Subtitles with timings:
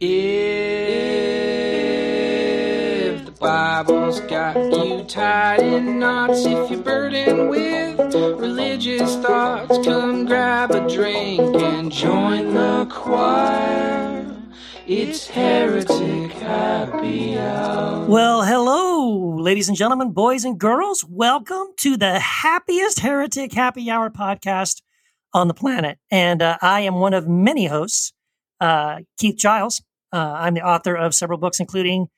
[0.00, 0.06] If
[3.24, 10.70] the Bible's got you tied in knots, if you're burdened with religious thoughts, come grab
[10.70, 14.24] a drink and join the choir.
[14.86, 18.06] It's Heretic Happy Hour.
[18.06, 21.04] Well, hello, ladies and gentlemen, boys and girls.
[21.04, 24.80] Welcome to the happiest Heretic Happy Hour podcast
[25.34, 25.98] on the planet.
[26.08, 28.12] And uh, I am one of many hosts,
[28.60, 29.82] uh, Keith Giles.
[30.12, 32.08] Uh, I'm the author of several books, including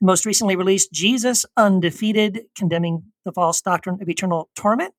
[0.00, 4.94] most recently released Jesus Undefeated, Condemning the False Doctrine of Eternal Torment.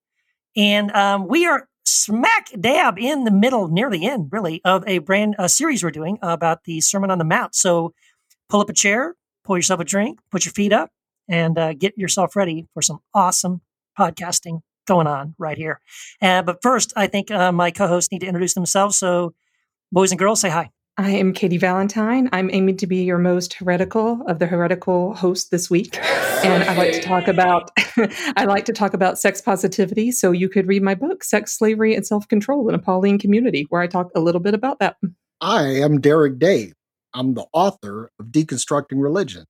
[0.55, 5.00] And um, we are smack dab in the middle, near the end, really, of a
[5.00, 7.55] brand a series we're doing about the Sermon on the Mount.
[7.55, 7.94] So
[8.50, 10.89] pull up a chair, pour yourself a drink, put your feet up,
[11.28, 13.62] and uh, get yourself ready for some awesome
[13.98, 15.80] podcasting going on right here.
[16.22, 18.98] Uh, but first, I think uh, my co-hosts need to introduce themselves.
[18.98, 19.34] So,
[19.91, 20.72] boys and girls, say hi.
[20.97, 22.29] I am Katie Valentine.
[22.31, 25.99] I'm aiming to be your most heretical of the heretical hosts this week.
[26.44, 27.72] And I like to talk about
[28.35, 30.11] I like to talk about sex positivity.
[30.11, 33.81] So you could read my book, Sex, Slavery, and Self-Control in a Pauline Community, where
[33.81, 34.97] I talk a little bit about that.
[35.39, 36.73] I am Derek Dave.
[37.13, 39.45] I'm the author of Deconstructing Religion.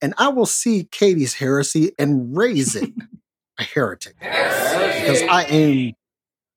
[0.00, 2.92] And I will see Katie's heresy and raise it
[3.58, 4.16] a heretic.
[4.98, 5.94] Because I aim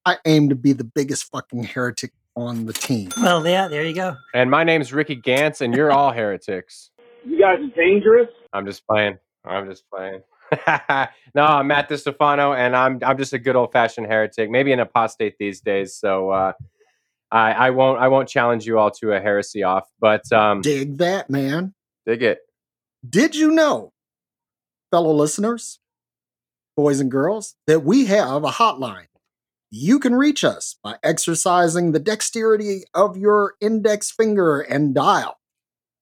[0.05, 3.10] I aim to be the biggest fucking heretic on the team.
[3.18, 4.16] Well, yeah, there you go.
[4.34, 6.92] And my name's Ricky Gantz, and you're all heretics.
[7.26, 8.30] You guys are dangerous.
[8.54, 9.18] I'm just playing.
[9.46, 10.22] I'm just playing.
[11.36, 14.80] no, I'm Matt DiStefano, and I'm I'm just a good old fashioned heretic, maybe an
[14.80, 15.96] apostate these days.
[15.96, 16.54] So uh,
[17.32, 20.98] I, I won't I won't challenge you all to a heresy off, but um, Dig
[20.98, 21.73] that, man.
[22.06, 22.40] dig it.
[23.08, 23.94] Did you know,
[24.92, 25.80] fellow listeners,
[26.76, 29.06] boys and girls, that we have a hotline?
[29.73, 35.39] You can reach us by exercising the dexterity of your index finger and dial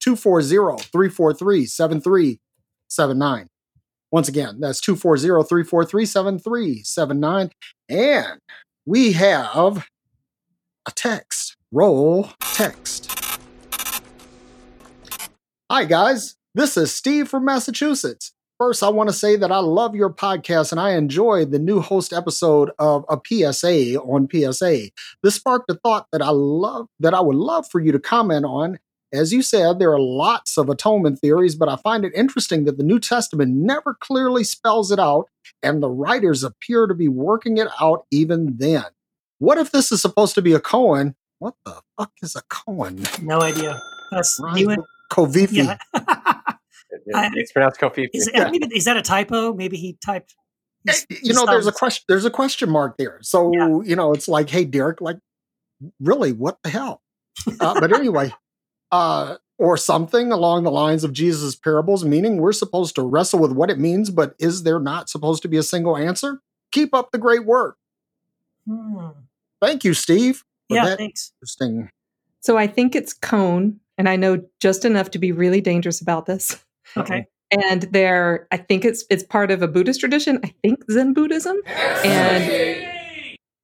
[0.00, 3.48] 240 343 7379.
[4.10, 7.50] Once again, that's 240 343 7379.
[7.88, 8.40] And
[8.86, 9.86] we have
[10.84, 11.56] a text.
[11.70, 13.08] Roll text.
[15.70, 16.34] Hi, guys.
[16.56, 18.32] This is Steve from Massachusetts.
[18.60, 21.80] First, I want to say that I love your podcast and I enjoyed the new
[21.80, 24.90] host episode of a PSA on PSA.
[25.22, 28.44] This sparked a thought that I love that I would love for you to comment
[28.44, 28.78] on.
[29.14, 32.76] As you said, there are lots of atonement theories, but I find it interesting that
[32.76, 35.24] the New Testament never clearly spells it out,
[35.62, 38.84] and the writers appear to be working it out even then.
[39.38, 41.16] What if this is supposed to be a Cohen?
[41.38, 43.04] What the fuck is a Cohen?
[43.22, 43.80] No idea.
[44.10, 44.54] That's Right.
[44.56, 44.68] new.
[44.70, 45.52] in- Kovifi.
[45.64, 45.78] Yeah.
[46.92, 48.08] It- I- it's pronounced Kofifi.
[48.12, 49.52] is, I mean, is that a typo?
[49.54, 50.34] Maybe he typed.
[50.88, 53.80] Eh, he's- you know there's a question there's a question mark there so Yeah.
[53.84, 55.18] you know it's like hey derek like
[56.00, 57.02] really what the hell
[57.60, 58.32] uh, but anyway
[58.90, 63.52] uh or something along the lines of jesus parables meaning we're supposed to wrestle with
[63.52, 66.40] what it means but is there not supposed to be a single answer
[66.72, 67.76] keep up the great work
[68.66, 69.08] Hmm.
[69.60, 71.32] thank you steve Yeah, that thanks.
[71.42, 71.90] interesting
[72.40, 76.24] So I think it's koan, and I know just enough to be really dangerous about
[76.24, 76.56] this.
[76.96, 77.26] Okay.
[77.52, 80.38] And they're, I think it's it's part of a Buddhist tradition.
[80.44, 81.56] I think Zen Buddhism
[82.04, 82.86] and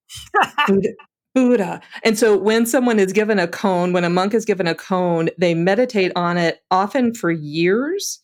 [0.67, 0.89] Buddha,
[1.35, 1.81] Buddha.
[2.03, 5.29] And so when someone is given a koan, when a monk is given a koan,
[5.39, 8.21] they meditate on it often for years.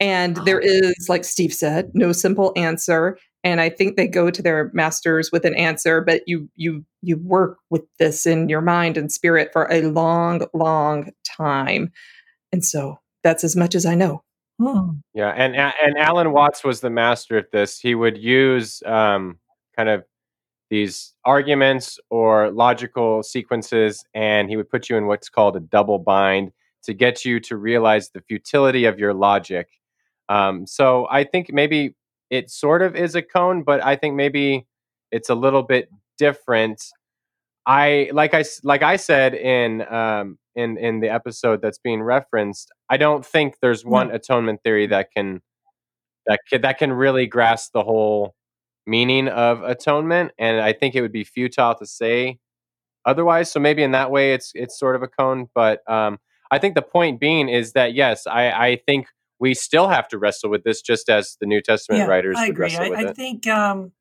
[0.00, 3.18] And there is, like Steve said, no simple answer.
[3.42, 7.16] And I think they go to their masters with an answer, but you you you
[7.18, 11.92] work with this in your mind and spirit for a long, long time.
[12.52, 14.22] And so that's as much as I know.
[14.58, 14.90] Hmm.
[15.12, 17.78] Yeah, and and Alan Watts was the master at this.
[17.78, 19.38] He would use um,
[19.76, 20.04] kind of
[20.70, 25.98] these arguments or logical sequences, and he would put you in what's called a double
[25.98, 26.52] bind
[26.84, 29.68] to get you to realize the futility of your logic.
[30.28, 31.94] Um, so I think maybe
[32.30, 34.66] it sort of is a koan, but I think maybe
[35.12, 36.82] it's a little bit different.
[37.66, 42.70] I like I like I said in um, in in the episode that's being referenced.
[42.88, 45.42] I don't think there's one atonement theory that can
[46.26, 48.34] that can, that can really grasp the whole
[48.86, 52.38] meaning of atonement, and I think it would be futile to say
[53.04, 53.50] otherwise.
[53.50, 55.48] So maybe in that way, it's it's sort of a koan.
[55.52, 56.18] But um,
[56.50, 59.08] I think the point being is that yes, I I think
[59.38, 62.46] we still have to wrestle with this, just as the New Testament Yeah, writers I
[62.46, 62.74] agree.
[62.76, 63.92] I, I think um,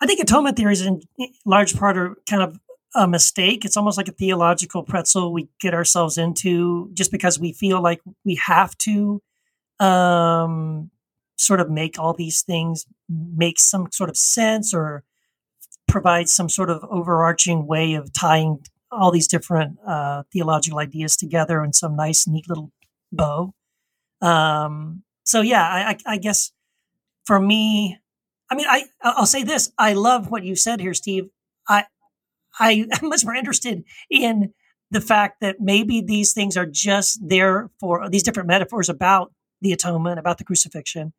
[0.00, 1.02] I think atonement theories in
[1.44, 2.58] large part are kind of
[2.94, 3.64] a mistake.
[3.64, 8.00] It's almost like a theological pretzel we get ourselves into just because we feel like
[8.24, 9.22] we have to
[9.80, 10.90] um,
[11.36, 15.02] sort of make all these things make some sort of sense or
[15.88, 18.58] provide some sort of overarching way of tying
[18.90, 22.70] all these different uh, theological ideas together in some nice, neat little
[23.12, 23.52] bow.
[24.20, 26.52] Um, so yeah, I, I, I guess
[27.24, 27.98] for me,
[28.50, 31.28] I mean, I I'll say this: I love what you said here, Steve.
[31.68, 31.86] I
[32.58, 34.52] I am much more interested in
[34.90, 39.72] the fact that maybe these things are just there for these different metaphors about the
[39.72, 41.12] atonement, about the crucifixion.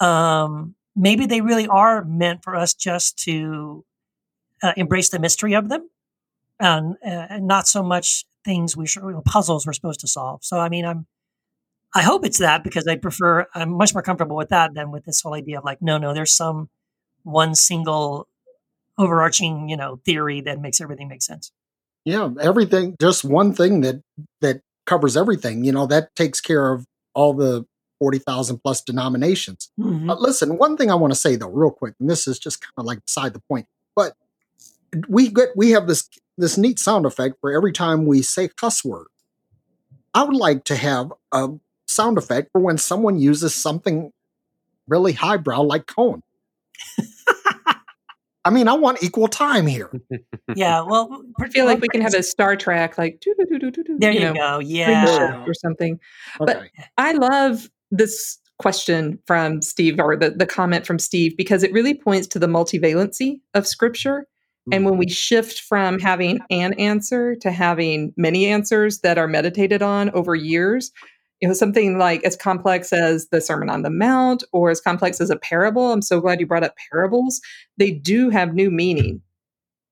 [0.00, 3.84] Um, maybe they really are meant for us just to
[4.62, 5.88] uh, embrace the mystery of them,
[6.58, 10.08] and, uh, and not so much things we should, you know, puzzles we're supposed to
[10.08, 10.44] solve.
[10.44, 11.06] So, I mean, I'm
[11.94, 15.04] I hope it's that because I prefer I'm much more comfortable with that than with
[15.04, 16.68] this whole idea of like, no, no, there's some
[17.22, 18.26] one single
[18.98, 21.52] overarching, you know, theory that makes everything make sense.
[22.04, 24.02] Yeah, everything just one thing that
[24.40, 27.64] that covers everything, you know, that takes care of all the
[27.98, 29.70] 40,000 plus denominations.
[29.80, 30.10] Mhm.
[30.10, 32.60] Uh, listen, one thing I want to say though, real quick, and this is just
[32.60, 34.14] kind of like beside the point, but
[35.08, 38.84] we get we have this this neat sound effect for every time we say cuss
[38.84, 39.06] word.
[40.12, 41.48] I would like to have a
[41.86, 44.12] sound effect for when someone uses something
[44.86, 46.22] really highbrow like koan.
[48.44, 49.90] I mean, I want equal time here.
[50.54, 53.22] yeah, well, I feel like we can have a Star Trek like
[53.98, 54.58] There you, know, go.
[54.58, 55.44] Yeah.
[55.46, 55.98] or something.
[56.38, 56.68] But-
[56.98, 61.94] I love this question from Steve or the, the comment from Steve because it really
[61.94, 64.26] points to the multivalency of scripture.
[64.72, 65.12] And when we mm-hmm.
[65.12, 70.90] shift from having an answer to having many answers that are meditated on over years,
[71.44, 75.20] you know, something like as complex as the Sermon on the Mount or as complex
[75.20, 77.38] as a parable, I'm so glad you brought up parables.
[77.76, 79.20] They do have new meaning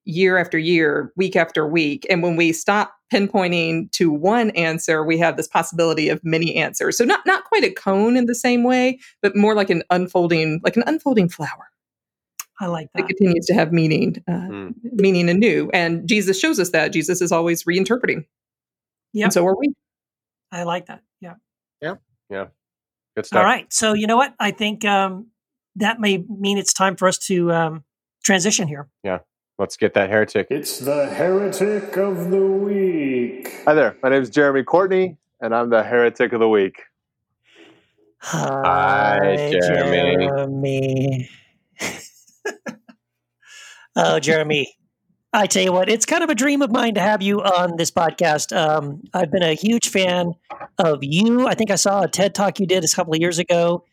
[0.06, 2.06] year after year, week after week.
[2.08, 6.96] And when we stop pinpointing to one answer, we have this possibility of many answers.
[6.96, 10.62] So not not quite a koan in the same way, but more like an unfolding,
[10.64, 11.68] like an unfolding flower
[12.60, 14.74] I like that It continues to have meaning, uh, Mm.
[14.92, 15.68] meaning anew.
[15.74, 16.94] And Jesus shows us that.
[16.94, 18.24] Jesus is always reinterpreting.
[19.12, 19.24] Yeah.
[19.24, 19.74] And so are we.
[20.50, 21.02] I like that.
[22.32, 22.46] Yeah.
[23.14, 23.38] Good stuff.
[23.38, 23.70] All right.
[23.72, 24.34] So you know what?
[24.40, 25.28] I think um,
[25.76, 27.84] that may mean it's time for us to um,
[28.24, 28.88] transition here.
[29.04, 29.18] Yeah.
[29.58, 30.46] Let's get that heretic.
[30.50, 33.52] It's the heretic of the week.
[33.66, 33.96] Hi there.
[34.02, 36.82] My name is Jeremy Courtney, and I'm the heretic of the week.
[38.18, 40.26] Hi, Jeremy.
[40.26, 41.28] Jeremy.
[43.96, 44.74] oh, Jeremy.
[45.34, 47.78] I tell you what, it's kind of a dream of mine to have you on
[47.78, 48.54] this podcast.
[48.54, 50.34] Um, I've been a huge fan
[50.78, 51.46] of you.
[51.46, 53.84] I think I saw a TED talk you did a couple of years ago,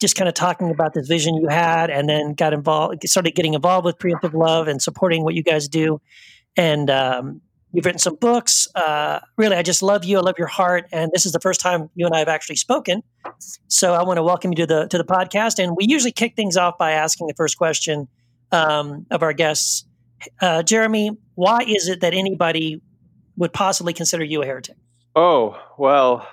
[0.00, 3.54] just kind of talking about this vision you had, and then got involved, started getting
[3.54, 6.00] involved with Preemptive Love and supporting what you guys do.
[6.56, 7.42] And um,
[7.72, 8.66] you've written some books.
[8.74, 10.18] Uh, really, I just love you.
[10.18, 10.86] I love your heart.
[10.90, 13.04] And this is the first time you and I have actually spoken.
[13.68, 15.62] So I want to welcome you to the to the podcast.
[15.62, 18.08] And we usually kick things off by asking the first question
[18.50, 19.84] um, of our guests.
[20.40, 22.80] Uh, Jeremy, why is it that anybody
[23.36, 24.76] would possibly consider you a heretic?
[25.14, 26.28] Oh, well,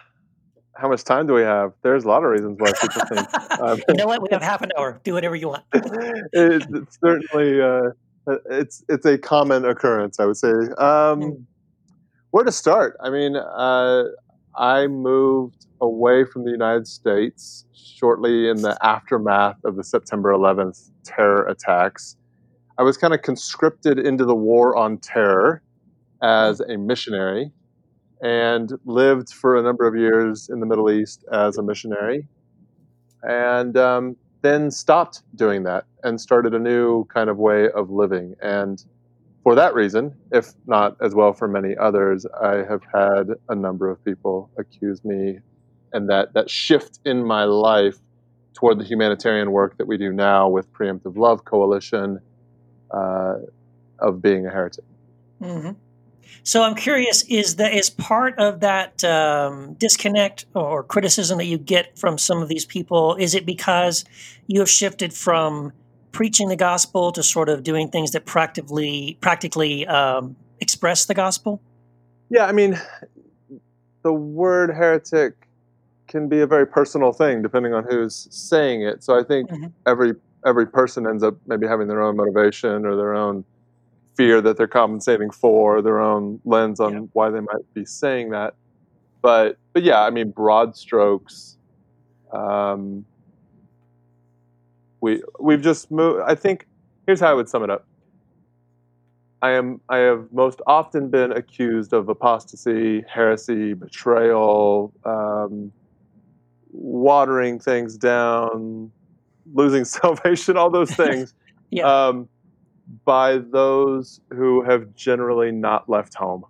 [0.75, 1.73] how much time do we have?
[1.81, 3.27] There's a lot of reasons why people think.
[3.55, 4.21] Um, you know what?
[4.21, 4.99] We have half an hour.
[5.05, 5.63] Do whatever you want.
[5.73, 7.91] it, it's certainly uh,
[8.51, 10.51] it's it's a common occurrence, I would say.
[10.77, 11.47] Um,
[12.31, 12.97] where to start?
[13.01, 14.03] I mean, uh,
[14.57, 20.91] I moved away from the United States shortly in the aftermath of the September 11th
[21.05, 22.17] terror attacks.
[22.77, 25.61] I was kind of conscripted into the war on terror
[26.21, 27.51] as a missionary
[28.21, 32.27] and lived for a number of years in the Middle East as a missionary.
[33.23, 38.35] And um, then stopped doing that and started a new kind of way of living.
[38.41, 38.83] And
[39.43, 43.89] for that reason, if not as well for many others, I have had a number
[43.89, 45.39] of people accuse me
[45.93, 47.99] and that, that shift in my life
[48.53, 52.19] toward the humanitarian work that we do now with Preemptive Love Coalition
[52.95, 53.35] uh,
[53.99, 54.83] of being a heretic.
[55.41, 55.71] hmm
[56.43, 61.57] So I'm curious: is that is part of that um, disconnect or criticism that you
[61.57, 63.15] get from some of these people?
[63.15, 64.05] Is it because
[64.47, 65.71] you have shifted from
[66.11, 71.61] preaching the gospel to sort of doing things that practically practically um, express the gospel?
[72.29, 72.79] Yeah, I mean,
[74.03, 75.33] the word heretic
[76.07, 79.03] can be a very personal thing depending on who's saying it.
[79.03, 79.71] So I think Mhm.
[79.85, 80.13] every
[80.45, 83.43] every person ends up maybe having their own motivation or their own
[84.15, 86.99] fear that they're compensating for, their own lens on Yeah.
[87.13, 88.53] why they might be saying that.
[89.21, 91.57] But but yeah, I mean, broad strokes.
[92.31, 93.05] Um,
[95.01, 96.21] we we've just moved.
[96.25, 96.67] I think
[97.05, 97.85] here's how I would sum it up.
[99.41, 105.71] I am I have most often been accused of apostasy, heresy, betrayal, um,
[106.71, 108.91] watering things down,
[109.53, 111.33] losing salvation, all those things.
[111.71, 111.85] Yeah.
[112.07, 112.29] Um,
[113.03, 116.45] by those who have generally not left home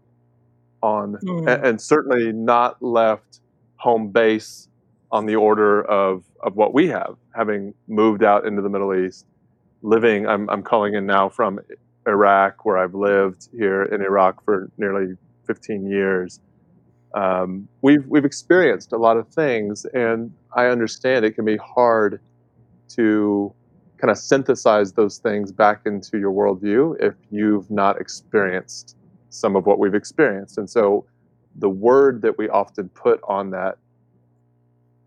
[0.83, 1.47] on Mm.
[1.47, 3.39] a- and, certainly not left
[3.77, 4.67] home base
[5.11, 9.25] on the order of, of what we have, having moved out into the Middle East,
[9.81, 11.59] living, I'm, I'm calling in now from
[12.05, 15.15] Iraq, where I've lived here in Iraq for nearly
[15.47, 16.39] 15 years.
[17.15, 22.19] Um, we've, we've experienced a lot of things, and I understand it can be hard
[22.89, 23.53] to
[23.97, 28.97] kind of synthesize those things back into your worldview if you've not experienced
[29.29, 30.57] some of what we've experienced.
[30.57, 31.05] And so
[31.57, 33.77] the word that we often put on that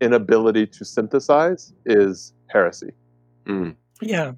[0.01, 2.91] inability to synthesize is heresy.
[3.45, 3.75] Mm.
[4.01, 4.33] Yeah.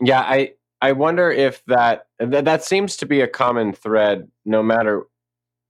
[0.00, 4.62] Yeah, I I wonder if that that, that seems to be a common thread, no
[4.62, 5.04] matter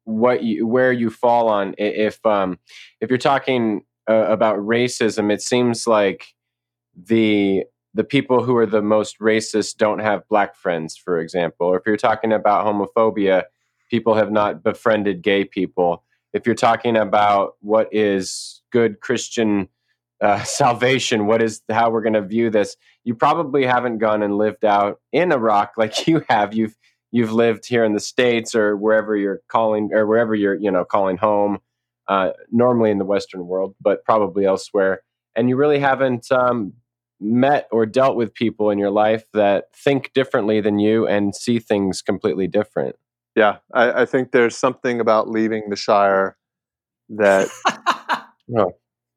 [0.04, 1.74] what you where you fall on.
[1.78, 2.58] If um
[3.00, 6.26] if you're talking uh, about racism, it seems like
[7.06, 7.64] the
[7.94, 11.66] the people who are the most racist don't have black friends, for example.
[11.66, 13.44] Or if you're talking about homophobia,
[13.90, 16.04] people have not befriended gay people.
[16.32, 19.68] If you're talking about what is good Christian
[20.20, 24.38] uh, salvation, what is how we're going to view this, you probably haven't gone and
[24.38, 26.54] lived out in Iraq like you have.
[26.54, 26.76] You've
[27.12, 30.84] you've lived here in the states or wherever you're calling or wherever you're you know
[30.84, 31.58] calling home.
[32.08, 35.00] Uh, normally in the Western world, but probably elsewhere,
[35.36, 36.72] and you really haven't um,
[37.20, 41.58] met or dealt with people in your life that think differently than you and see
[41.58, 42.96] things completely different.
[43.36, 46.36] Yeah, I, I think there's something about leaving the Shire
[47.10, 47.48] that
[48.48, 48.72] No.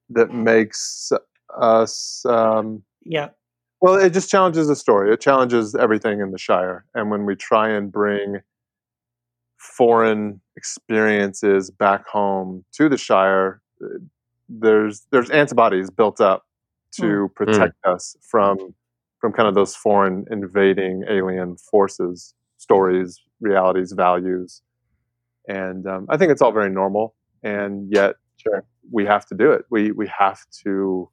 [0.10, 1.12] that makes
[1.58, 3.30] us um, yeah.
[3.82, 3.96] well.
[3.96, 5.12] It just challenges the story.
[5.12, 6.86] It challenges everything in the Shire.
[6.94, 8.42] And when we try and bring
[9.58, 13.98] foreign experiences back home to the Shire, uh,
[14.50, 16.46] there's there's antibodies built up
[17.02, 18.58] to protect us from
[19.20, 24.62] from kind of those foreign invading alien forces, stories, realities, values,
[25.48, 27.16] and um, I think it's all very normal.
[27.44, 28.64] And yet, Sure.
[28.92, 29.64] we have to do it.
[29.72, 31.10] We we have to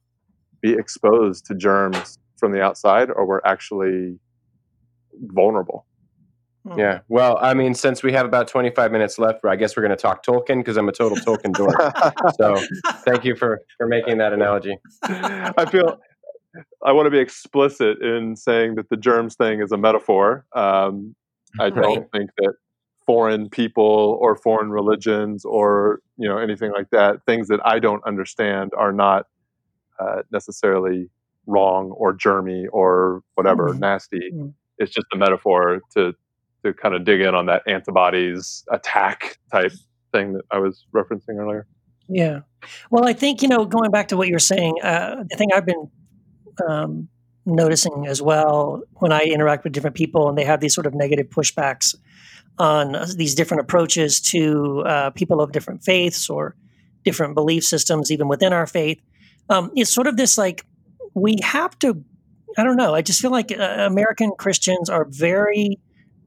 [0.61, 4.19] be exposed to germs from the outside, or we're actually
[5.21, 5.85] vulnerable.
[6.77, 6.99] Yeah.
[7.07, 10.01] Well, I mean, since we have about 25 minutes left, I guess we're going to
[10.01, 11.75] talk Tolkien because I'm a total Tolkien dork.
[12.39, 12.61] So
[13.05, 14.77] thank you for for making that analogy.
[15.03, 15.97] I feel
[16.85, 20.45] I want to be explicit in saying that the germs thing is a metaphor.
[20.53, 21.15] Um,
[21.59, 21.75] I Right.
[21.75, 22.53] don't think that
[23.05, 28.03] foreign people or foreign religions or you know anything like that, things that I don't
[28.05, 29.25] understand, are not
[29.99, 31.09] uh, necessarily
[31.47, 33.79] wrong or germy or whatever Mhm.
[33.79, 34.31] nasty.
[34.33, 34.53] Mm.
[34.77, 36.13] It's just a metaphor to
[36.65, 39.73] to kind of dig in on that antibodies attack type
[40.11, 41.67] thing that I was referencing earlier.
[42.07, 42.41] Yeah.
[42.89, 45.65] Well, I think, you know, going back to what you're saying, uh, the thing I've
[45.65, 45.89] been
[46.67, 47.07] um,
[47.45, 50.93] noticing as well when I interact with different people and they have these sort of
[50.93, 51.95] negative pushbacks
[52.59, 56.55] on uh, these different approaches to uh, people of different faiths or
[57.03, 59.01] different belief systems, even within our faith,
[59.49, 60.65] um, it's sort of this like,
[61.13, 62.03] we have to,
[62.57, 65.79] I don't know, I just feel like uh, American Christians are very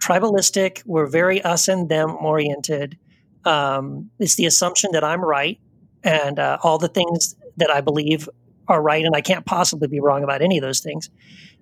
[0.05, 2.99] tribalistic, we're very us and them oriented.
[3.45, 5.59] Um, it's the assumption that I'm right
[6.03, 8.29] and uh, all the things that I believe
[8.69, 11.11] are right, and I can't possibly be wrong about any of those things.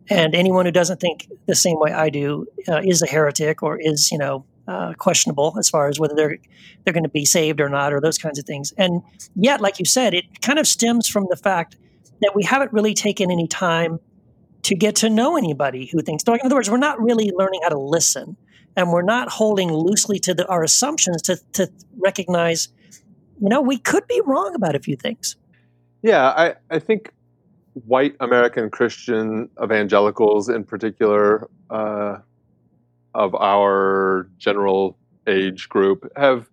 [0.08, 3.78] And anyone who doesn't think the same way I do uh, is a heretic or
[3.80, 6.38] is, you know, uh, questionable as far as whether they're
[6.84, 8.72] they're going to be saved or not, or those kinds of things.
[8.78, 9.02] And
[9.34, 11.76] yet, like you said, it kind of stems from the fact
[12.20, 13.98] that we haven't really taken any time
[14.62, 16.24] to get to know anybody who thinks.
[16.24, 18.36] In other words, we're not really learning how to listen,
[18.76, 22.68] and we're not holding loosely to the, our assumptions to to recognize,
[23.40, 25.36] you know, we could be wrong about a few things.
[26.02, 27.12] Yeah, I, I think
[27.86, 32.18] white American Christian evangelicals, in particular, uh,
[33.14, 36.48] of our general age group, have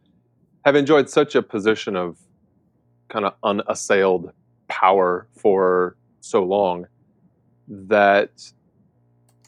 [0.66, 2.18] have enjoyed such a position of
[3.08, 4.32] kind of unassailed
[4.68, 6.86] power for so long
[7.70, 8.32] that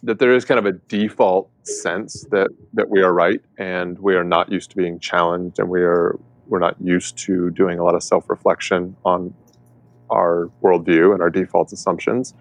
[0.03, 4.15] that there is kind of a default sense that that we are right and we
[4.15, 7.83] are not used to being challenged and we are we're not used to doing a
[7.83, 9.33] lot of self-reflection on
[10.09, 12.33] our worldview and our default assumptions.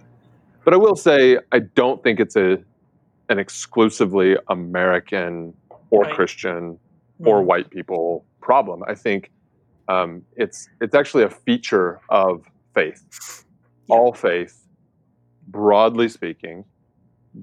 [0.65, 2.59] But I will say I don't think it's a
[3.29, 5.55] an exclusively American
[5.91, 6.15] or Right.
[6.15, 6.79] Christian
[7.25, 7.45] or Mm.
[7.45, 8.83] white people problem.
[8.89, 9.31] I think
[9.89, 12.45] um, it's it's actually a feature of
[12.75, 13.45] faith.
[13.89, 13.97] Yeah.
[13.97, 14.60] All faith,
[15.51, 16.67] broadly speaking,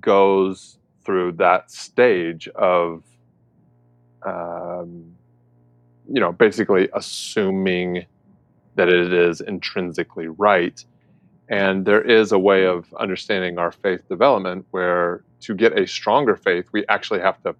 [0.01, 3.03] goes through that stage of,
[4.25, 5.17] um,
[6.09, 8.05] you know, basically assuming
[8.75, 10.83] that it is intrinsically right,
[11.49, 16.35] And there is a way of understanding our faith development where to get a stronger
[16.35, 17.55] faith, we actually have to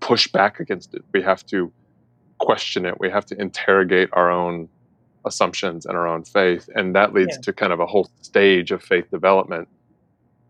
[0.00, 1.04] push back against it.
[1.14, 1.72] We have to
[2.40, 3.00] question it.
[3.00, 4.70] We have to interrogate our own
[5.26, 6.68] assumptions and our own faith.
[6.76, 7.42] And that leads Yeah.
[7.44, 9.68] to kind of a whole stage of faith development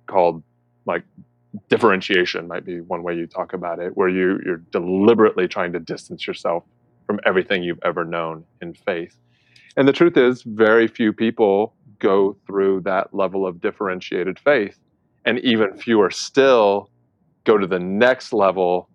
[0.06, 0.42] called
[0.86, 1.04] like
[1.68, 5.80] differentiation might be one way you talk about it, where you you're deliberately trying to
[5.80, 6.64] distance yourself
[7.06, 9.16] from everything you've ever known in faith.
[9.76, 14.78] And the truth is, very few people go through that level of differentiated faith,
[15.24, 16.90] and even fewer still
[17.44, 18.88] go to the next level,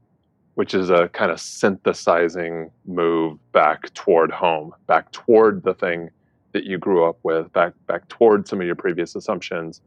[0.56, 6.10] which is a kind of synthesizing move back toward home, back toward the thing
[6.51, 9.82] that you grew up with, back back toward some of your previous assumptions,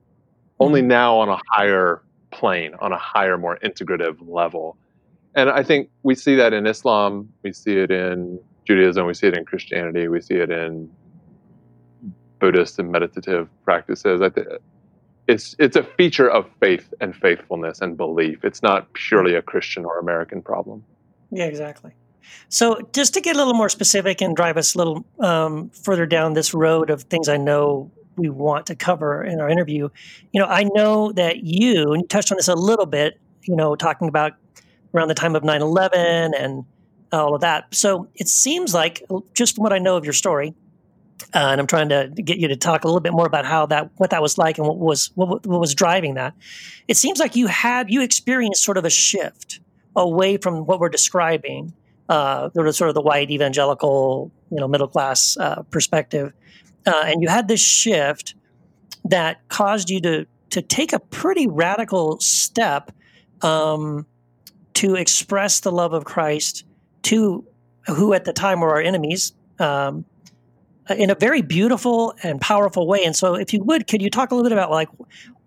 [0.60, 4.76] only now on a higher plane, on a higher, more integrative level.
[5.34, 9.28] And I think we see that in Islam, we see it in Judaism, we see
[9.28, 10.90] it in Christianity, we see it in
[12.38, 14.20] Buddhist and meditative practices.
[14.20, 14.46] I think
[15.26, 18.44] it's it's a feature of faith and faithfulness and belief.
[18.44, 20.84] It's not purely a Christian or American problem.
[21.30, 21.92] Yeah, exactly.
[22.48, 26.06] So, just to get a little more specific and drive us a little um, further
[26.06, 29.88] down this road of things I know we want to cover in our interview,
[30.32, 33.56] you know, I know that you, and you touched on this a little bit, you
[33.56, 34.32] know, talking about
[34.94, 36.64] around the time of 9 11 and
[37.12, 37.74] all of that.
[37.74, 39.02] So, it seems like,
[39.34, 40.54] just from what I know of your story,
[41.34, 43.66] uh, and I'm trying to get you to talk a little bit more about how
[43.66, 46.34] that, what that was like and what was, what, what was driving that.
[46.88, 49.60] It seems like you had, you experienced sort of a shift
[49.96, 51.72] away from what we're describing
[52.08, 56.32] uh, sort of the white evangelical, you know, middle class uh, perspective,
[56.86, 58.34] uh, and you had this shift
[59.04, 62.92] that caused you to to take a pretty radical step
[63.42, 64.06] um,
[64.74, 66.64] to express the love of Christ
[67.02, 67.44] to
[67.86, 69.32] who at the time were our enemies.
[69.58, 70.04] Um,
[70.90, 73.04] in a very beautiful and powerful way.
[73.04, 74.88] And so, if you would, could you talk a little bit about like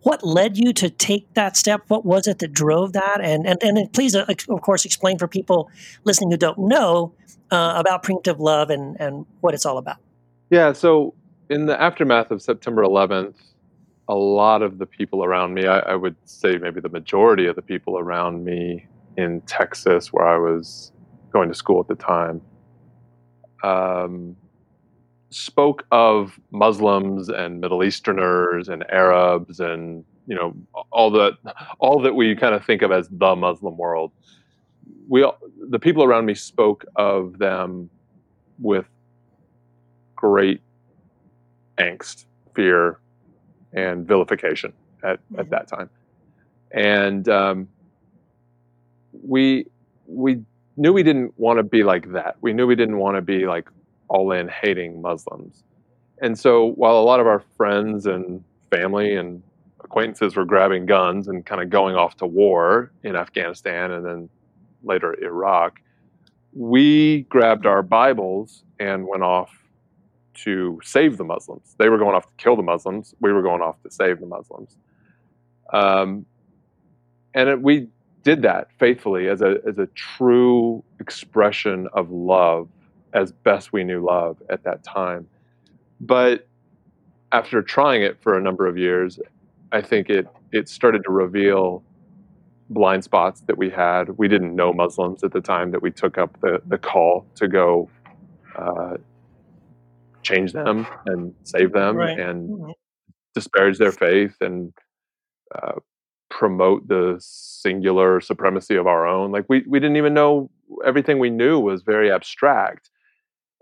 [0.02, 1.84] what led you to take that step?
[1.90, 3.20] What was it that drove that?
[3.22, 5.70] And and and please, uh, of course, explain for people
[6.06, 7.14] listening who don't know
[7.52, 9.98] uh, about preemptive love and and what it's all about.
[10.50, 11.14] Yeah, so
[11.50, 13.36] in the aftermath of September 11th,
[14.10, 17.56] a lot of the people around me, I, I would say maybe the majority of
[17.56, 20.92] the people around me in Texas, where I was
[21.32, 22.42] going to school at the time,
[23.64, 24.36] um,
[25.30, 30.56] spoke of Muslims and Middle Easterners and Arabs and you know
[30.92, 31.34] all that
[31.80, 34.12] all that we kind of think of as the Muslim world.
[35.10, 35.38] We all,
[35.70, 37.90] the people around me spoke of them
[38.60, 38.86] with
[40.16, 40.62] great
[41.78, 43.00] angst, fear,
[43.74, 45.50] and vilification at, at Mhm.
[45.50, 45.90] that time.
[46.72, 47.68] And um,
[49.12, 49.66] we
[50.08, 50.42] we
[50.78, 52.38] knew we didn't want to be like that.
[52.42, 53.70] We knew we didn't want to be like
[54.10, 55.64] all in hating Muslims.
[56.22, 59.42] And so while a lot of our friends and family and
[59.84, 64.30] acquaintances were grabbing guns and kind of going off to war in Afghanistan and then
[64.84, 65.80] later Iraq,
[66.54, 69.52] we grabbed our Bibles and went off
[70.44, 71.76] to save the Muslims.
[71.78, 73.16] They were going off to kill the Muslims.
[73.20, 74.78] We were going off to save the Muslims.
[75.74, 76.26] Um,
[77.34, 77.88] and it, we
[78.24, 82.68] did that faithfully as a as a true expression of love,
[83.14, 85.28] as best we knew love at that time.
[86.02, 86.48] But
[87.32, 89.20] after trying it for a number of years,
[89.72, 91.84] I think it it started to reveal
[92.70, 94.18] blind spots that we had.
[94.18, 97.48] We didn't know Muslims at the time that we took up the, the call to
[97.48, 97.90] go
[98.58, 98.98] uh,
[100.28, 102.20] change them and save them Right.
[102.20, 102.74] and Mhm.
[103.36, 104.74] disparage their faith and
[105.56, 105.80] uh,
[106.30, 109.32] promote the singular supremacy of our own.
[109.32, 110.50] Like we, we didn't even know
[110.86, 112.90] everything we knew was very abstract.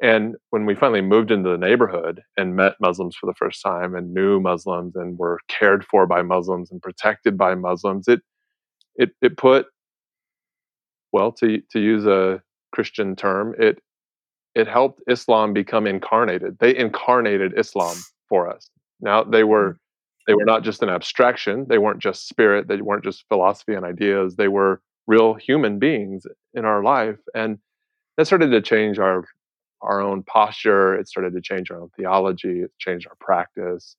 [0.01, 3.95] And when we finally moved into the neighborhood and met Muslims for the first time
[3.95, 8.21] and knew Muslims and were cared for by Muslims and protected by Muslims, it
[8.95, 9.67] it it put
[11.13, 12.41] well to to use a
[12.73, 13.79] Christian term, it
[14.55, 16.57] it helped Islam become incarnated.
[16.59, 18.69] They incarnated Islam for us.
[19.01, 19.77] Now they were mm.
[20.27, 21.65] they were not just an abstraction.
[21.67, 22.67] They weren't just spirit.
[22.67, 24.35] They weren't just philosophy and ideas.
[24.35, 27.59] They were real human beings in our life, and
[28.17, 29.25] that started to change our
[29.81, 30.95] our own posture.
[30.95, 32.61] It started to change our own theology.
[32.61, 33.95] It changed our practice,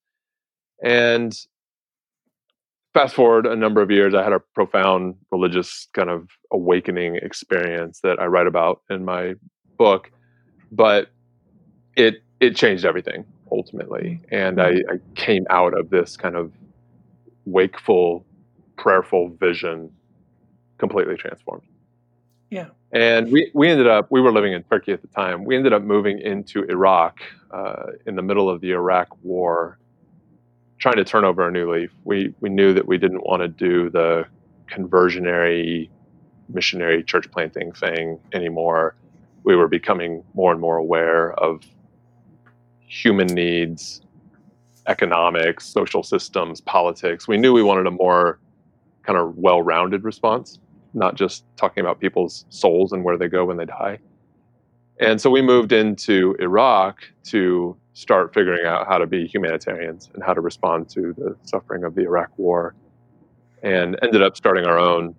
[0.83, 1.39] and
[2.97, 8.01] fast forward a number of years, I had a profound religious kind of awakening experience
[8.01, 9.35] that I write about in my
[9.77, 10.11] book,
[10.73, 11.11] but
[11.97, 16.53] it it changed everything ultimately, and I, I came out of this kind of
[17.45, 18.25] wakeful,
[18.77, 19.91] prayerful vision
[20.79, 21.63] completely transformed.
[22.51, 22.69] Yeah.
[22.93, 25.45] And we, we ended up, we were living in Turkey at the time.
[25.45, 29.79] We ended up moving into Iraq uh, in the middle of the Iraq war
[30.79, 31.91] trying to turn over a new leaf.
[32.05, 34.27] We we knew that we didn't want to do the
[34.67, 35.91] conversionary
[36.49, 38.95] missionary church planting thing anymore.
[39.47, 41.63] We were becoming more and more aware of
[42.81, 44.03] human needs,
[44.89, 47.27] economics, social systems, politics.
[47.27, 48.41] We knew we wanted a more
[49.05, 50.59] kind of well-rounded response,
[50.95, 54.01] not just talking about people's souls and where they go when they die.
[54.99, 60.25] And so we moved into Iraq to start figuring out how to be humanitarians and
[60.25, 62.75] how to respond to the suffering of the Iraq war.
[63.63, 65.15] And ended up starting our own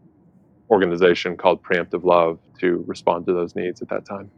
[0.70, 4.30] organization called Preemptive Love to respond to those needs at that time.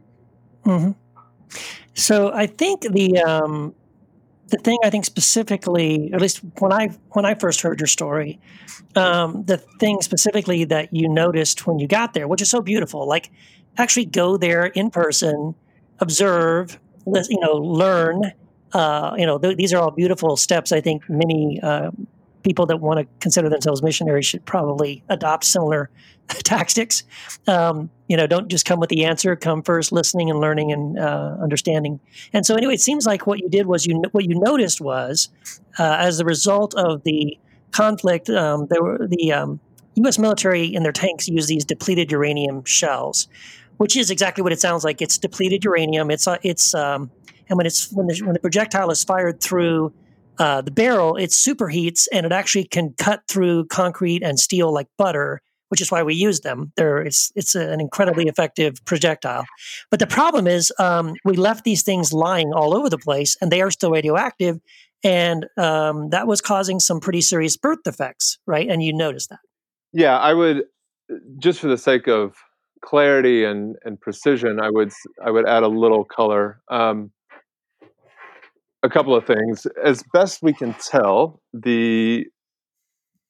[0.64, 0.90] hmm
[1.94, 3.74] So I think the um,
[4.48, 8.40] the thing I think specifically, at least when I when I first heard your story,
[8.96, 13.06] um, the thing specifically that you noticed when you got there, which is so beautiful,
[13.06, 13.30] like
[13.78, 15.54] actually go there in person,
[16.00, 18.32] observe, you know, learn.
[18.72, 20.70] Uh, you know, th- these are all beautiful steps.
[20.70, 21.90] I think many uh,
[22.42, 25.90] people that want to consider themselves missionaries should probably adopt similar
[26.28, 27.04] tactics.
[27.46, 29.36] Um, you know, don't just come with the answer.
[29.36, 32.00] Come first, listening and learning and uh, understanding.
[32.32, 35.28] And so, anyway, it seems like what you did was you what you noticed was
[35.78, 37.38] uh, as a result of the
[37.72, 39.60] conflict, um, there were the um,
[39.96, 40.18] U.S.
[40.18, 43.28] military in their tanks use these depleted uranium shells,
[43.76, 45.02] which is exactly what it sounds like.
[45.02, 46.10] It's depleted uranium.
[46.10, 47.10] It's uh, it's um,
[47.48, 49.92] and when it's when the, when the projectile is fired through
[50.40, 54.86] uh, the barrel, it superheats and it actually can cut through concrete and steel like
[54.96, 56.72] butter, which is why we use them.
[56.76, 59.44] They're, it's it's an incredibly effective projectile.
[59.90, 63.52] But the problem is um, we left these things lying all over the place, and
[63.52, 64.58] they are still radioactive,
[65.04, 68.68] and um, that was causing some pretty serious birth defects, right?
[68.68, 69.40] And you noticed that.
[69.92, 70.62] Yeah, I would
[71.38, 72.34] just for the sake of
[72.82, 74.90] clarity and, and precision, I would
[75.22, 76.62] I would add a little color.
[76.70, 77.10] Um,
[78.82, 79.66] a couple of things.
[79.82, 82.26] As best we can tell, the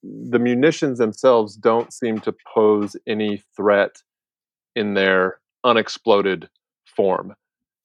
[0.03, 4.03] the munitions themselves don't seem to pose any threat
[4.75, 6.49] in their unexploded
[6.87, 7.35] form.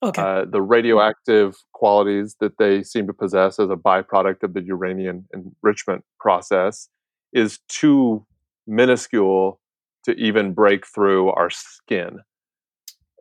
[0.02, 0.22] Okay.
[0.22, 5.26] Uh, the radioactive qualities that they seem to possess as a byproduct of the uranium
[5.34, 6.90] enrichment process
[7.34, 8.26] is too
[8.68, 9.60] minuscule
[10.04, 12.20] to even break through our skin.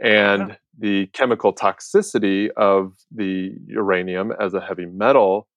[0.05, 5.49] And the chemical toxicity of the uranium as a heavy metal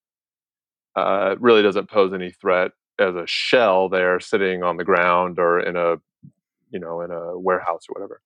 [0.95, 5.59] uh, really doesn't pose any threat as a shell there sitting on the ground or
[5.59, 5.95] in a
[6.71, 8.21] you know in a warehouse or whatever.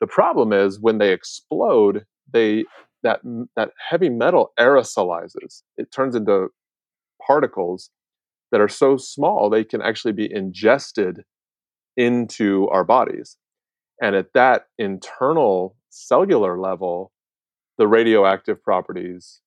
[0.00, 2.64] The problem is when they explode, they
[3.02, 3.20] that
[3.54, 5.62] that heavy metal aerosolizes.
[5.76, 6.48] It turns into
[7.24, 7.90] particles
[8.50, 11.22] that are so small they can actually be ingested
[11.96, 13.36] into our bodies.
[14.00, 17.12] And at that internal cellular level,
[17.78, 19.40] the radioactive properties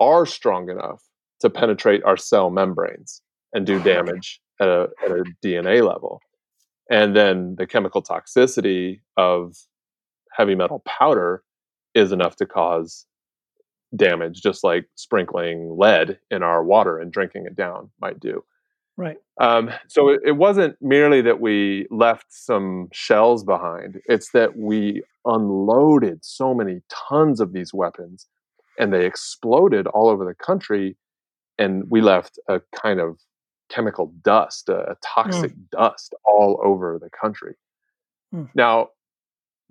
[0.00, 1.02] are strong enough
[1.40, 6.20] to penetrate our cell membranes and do oh, damage at a, at a DNA level.
[6.90, 9.54] And then the chemical toxicity of
[10.32, 11.42] heavy metal powder
[11.94, 13.06] is enough to cause
[13.96, 18.44] damage, just like sprinkling lead in our water and drinking it down might do.
[18.96, 19.16] Right.
[19.40, 25.02] Um, so it, it wasn't merely that we left some shells behind, it's that we
[25.24, 28.26] unloaded so many tons of these weapons
[28.78, 30.96] and they exploded all over the country.
[31.58, 33.18] And we left a kind of
[33.68, 37.54] chemical dust, a, a toxic dust all over the country.
[38.34, 38.50] Mm.
[38.54, 38.88] Now,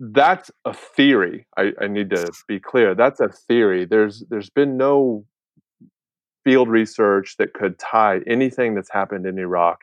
[0.00, 1.46] that's a theory.
[1.56, 2.94] I, I need to be clear.
[2.94, 3.84] That's a theory.
[3.84, 5.24] There's there's been no
[6.44, 9.80] field research that could tie anything that's happened in Iraq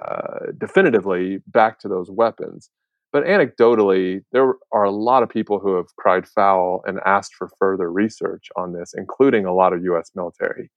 [0.00, 2.70] uh, definitively back to those weapons.
[3.12, 7.50] But anecdotally, there are a lot of people who have cried foul and asked for
[7.58, 10.10] further research on this, including a lot of U.S.
[10.14, 10.70] military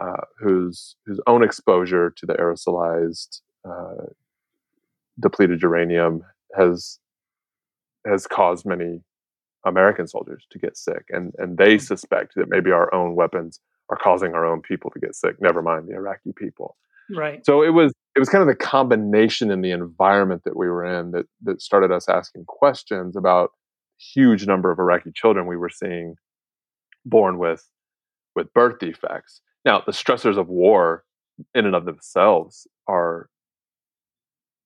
[0.00, 4.06] uh, whose whose own exposure to the aerosolized uh,
[5.20, 6.22] depleted uranium
[6.56, 6.98] has
[8.06, 9.02] has caused many
[9.66, 13.98] American soldiers to get sick, and and they suspect that maybe our own weapons are
[13.98, 15.36] causing our own people to get sick.
[15.40, 16.76] Never mind the Iraqi people.
[17.14, 17.44] Right.
[17.44, 20.84] So it was it was kind of the combination in the environment that we were
[20.84, 23.50] in that that started us asking questions about
[24.14, 26.14] huge number of Iraqi children we were seeing
[27.04, 27.68] born with
[28.36, 29.40] with birth defects.
[29.64, 31.04] Now the stressors of war
[31.54, 33.28] in and of themselves are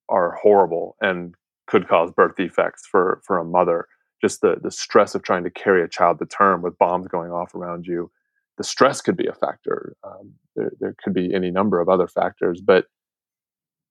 [0.08, 1.34] are horrible and
[1.66, 3.86] could cause birth defects for for a mother.
[4.20, 7.30] Just the the stress of trying to carry a child to term with bombs going
[7.30, 8.10] off around you,
[8.56, 9.96] the stress could be a factor.
[10.04, 12.86] Um, there there could be any number of other factors, but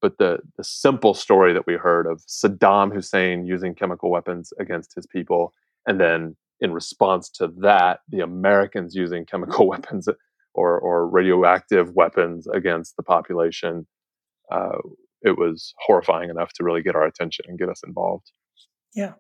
[0.02, 4.94] but the the simple story that we heard of Saddam Hussein using chemical weapons against
[4.96, 5.54] his people,
[5.88, 10.08] and then in response to that, the Americans using chemical weapons
[10.56, 13.86] or, or radioactive weapons against the population,
[14.52, 14.78] uh,
[15.22, 18.32] it was horrifying enough to really get our attention and get us involved.
[18.96, 19.14] Yeah.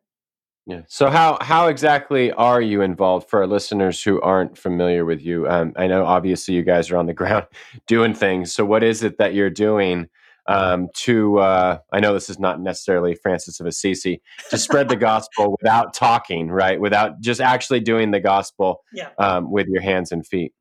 [0.65, 0.81] Yeah.
[0.87, 5.47] So how how exactly are you involved for our listeners who aren't familiar with you?
[5.47, 7.47] Um, I know obviously you guys are on the ground
[7.85, 8.53] doing things.
[8.53, 10.07] So what is it that you're doing
[10.47, 11.39] um, to?
[11.39, 14.21] Uh, I know this is not necessarily Francis of Assisi
[14.51, 16.79] to spread the gospel without talking, right?
[16.79, 19.09] Without just actually doing the gospel Yeah.
[19.19, 20.53] um, with your hands and feet.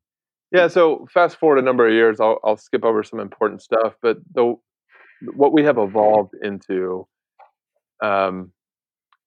[0.50, 3.94] Yeah, so fast forward a number of years, I'll, I'll skip over some important stuff,
[4.02, 4.56] but the
[5.34, 7.06] what we have evolved into
[8.02, 8.52] um,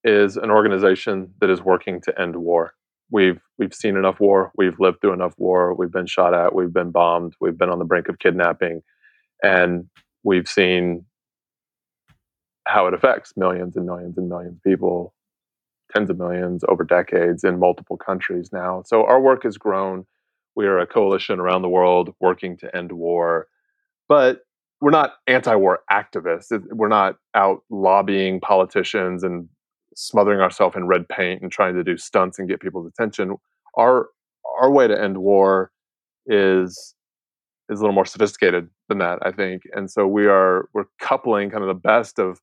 [0.05, 2.73] is an organization that is working to end war.
[3.11, 4.51] We've we've seen enough war.
[4.55, 5.73] We've lived through enough war.
[5.73, 6.55] We've been shot at.
[6.55, 7.33] We've been bombed.
[7.41, 8.81] We've been on the brink of kidnapping,
[9.43, 9.85] and
[10.23, 11.05] we've seen
[12.67, 15.13] how it affects millions and millions and millions of people,
[15.93, 18.83] tens of millions over decades in multiple countries now.
[18.85, 20.05] So our work has grown.
[20.55, 23.47] We are a coalition around the world working to end war,
[24.07, 24.41] but
[24.81, 26.51] we're not anti-war activists.
[26.71, 29.47] We're not out lobbying politicians and
[29.95, 33.35] smothering ourselves in red paint and trying to do stunts and get people's attention.
[33.77, 34.07] Our
[34.59, 35.71] our way to end war
[36.27, 36.95] is
[37.69, 39.63] is a little more sophisticated than that, I think.
[39.73, 42.39] And so we are we're coupling kind of the best of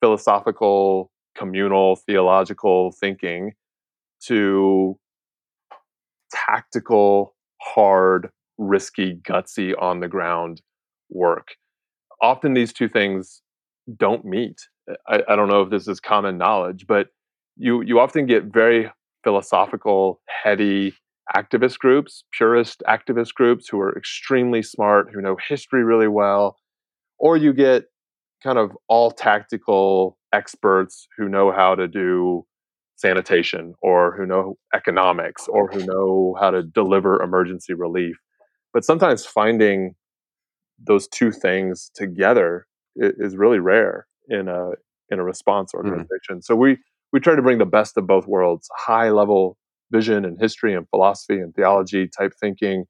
[0.00, 3.52] philosophical, communal, theological thinking
[4.26, 4.98] to
[6.32, 10.62] tactical, hard, risky, gutsy on the ground
[11.10, 11.56] work.
[12.22, 13.42] Often these two things
[13.96, 14.60] don't meet.
[15.08, 17.08] I, I don't know if this is common knowledge, but
[17.56, 18.90] you you often get very
[19.24, 20.94] philosophical, heady
[21.34, 26.56] activist groups, purist activist groups who are extremely smart, who know history really well,
[27.18, 27.84] or you get
[28.42, 32.44] kind of all tactical experts who know how to do
[32.96, 38.16] sanitation or who know economics or who know how to deliver emergency relief.
[38.72, 39.94] But sometimes finding
[40.78, 44.70] those two things together is really rare in a
[45.10, 45.78] in a response mm.
[45.78, 46.40] organization.
[46.40, 46.78] So we
[47.12, 49.58] we try to bring the best of both worlds, high level
[49.92, 52.84] vision and history and philosophy and theology type thinking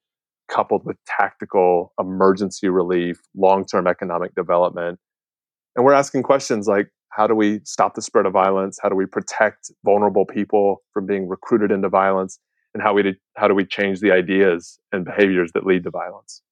[0.50, 4.98] coupled with tactical emergency relief, long-term economic development.
[5.76, 8.78] And we're asking questions like how do we stop the spread of violence?
[8.80, 12.38] How do we protect vulnerable people from being recruited into violence?
[12.72, 15.90] And how we did, how do we change the ideas and behaviors that lead to
[15.90, 16.42] violence?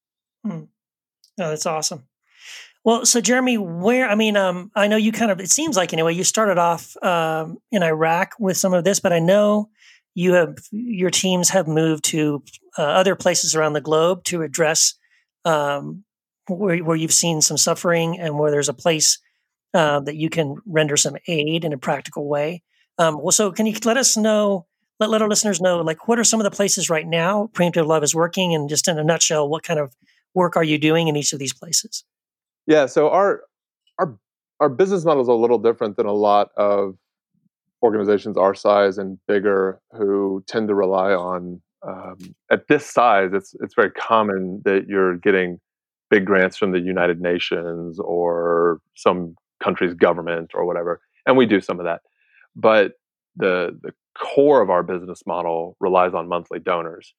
[1.40, 2.07] Oh, that's awesome.
[2.88, 5.92] Well, so Jeremy, where I mean, um, I know you kind of it seems like
[5.92, 9.68] anyway you started off um, in Iraq with some of this, but I know
[10.14, 12.42] you have your teams have moved to
[12.78, 14.94] uh, other places around the globe to address
[15.44, 16.04] um,
[16.48, 19.18] where where you've seen some suffering and where there's a place
[19.74, 22.62] uh, that you can render some aid in a practical way.
[22.96, 24.64] Um, well, so can you let us know?
[24.98, 27.86] Let, let our listeners know, like, what are some of the places right now Preemptive
[27.86, 29.94] Love is working, and just in a nutshell, what kind of
[30.32, 32.02] work are you doing in each of these places?
[32.68, 33.44] Yeah, so our
[33.98, 34.14] our
[34.60, 36.96] our business model is a little different than a lot of
[37.82, 42.18] organizations our size and bigger who tend to rely on um,
[42.50, 43.30] at this size.
[43.32, 45.58] It's it's very common that you're getting
[46.10, 51.62] big grants from the United Nations or some country's government or whatever, and we do
[51.62, 52.02] some of that.
[52.54, 52.92] But
[53.34, 57.14] the the core of our business model relies on monthly donors,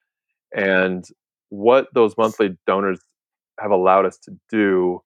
[0.56, 1.04] and
[1.50, 3.00] what those monthly donors
[3.60, 5.02] have allowed us to do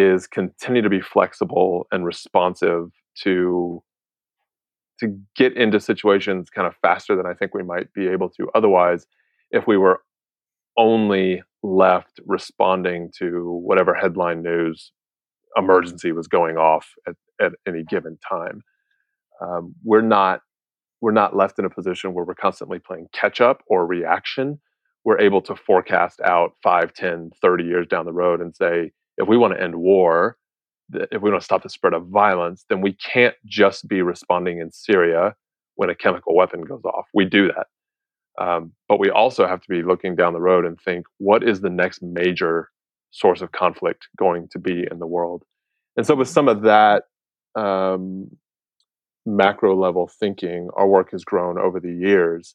[0.00, 2.90] is continue to be flexible and responsive
[3.22, 3.82] to
[4.98, 8.48] to get into situations kind of faster than I think we might be able to
[8.54, 9.06] otherwise
[9.50, 10.02] if we were
[10.76, 14.92] only left responding to whatever headline news
[15.56, 18.62] emergency was going off at, at any given time.
[19.42, 20.40] Um, we're not
[21.00, 24.60] we're not left in a position where we're constantly playing catch up or reaction.
[25.02, 29.28] We're able to forecast out 5, 10, 30 years down the road and say, if
[29.28, 30.36] we want to end war,
[30.92, 34.58] if we want to stop the spread of violence, then we can't just be responding
[34.58, 35.34] in Syria
[35.76, 37.06] when a chemical weapon goes off.
[37.14, 37.66] We do that.
[38.42, 41.60] Um, but we also have to be looking down the road and think, what is
[41.60, 42.70] the next major
[43.10, 45.44] source of conflict going to be in the world?
[45.96, 47.04] And so, with some of that
[47.54, 48.30] um,
[49.26, 52.54] macro level thinking, our work has grown over the years.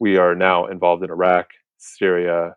[0.00, 1.46] We are now involved in Iraq,
[1.78, 2.56] Syria,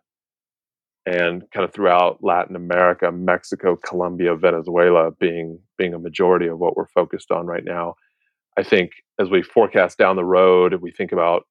[1.08, 6.76] and kind of throughout Latin America, Mexico, Colombia, Venezuela being being a majority of what
[6.76, 7.94] we're focused on right now.
[8.58, 11.44] I think as we forecast down the road, if we think about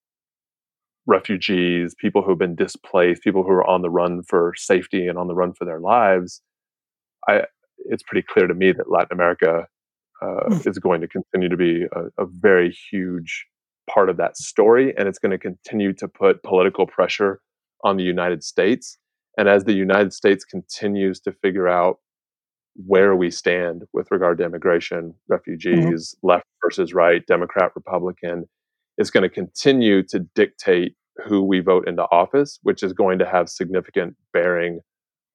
[1.08, 5.17] refugees, people who have been displaced, people who are on the run for safety and
[5.17, 6.41] on the run for their lives,
[7.28, 7.43] I
[7.86, 9.65] it's pretty clear to me that Latin America
[10.22, 13.48] uh, is going to continue to be a, a very huge
[13.89, 17.39] part of that story, and it's going to continue to put political pressure
[17.84, 19.00] on the United States.
[19.38, 22.00] And as the United States continues to figure out
[22.76, 26.28] where we stand with regard to immigration, refugees, mm-hmm.
[26.28, 28.45] left versus right, Democrat, Republican,
[28.97, 30.95] is going to continue to dictate
[31.26, 34.80] who we vote into office, which is going to have significant bearing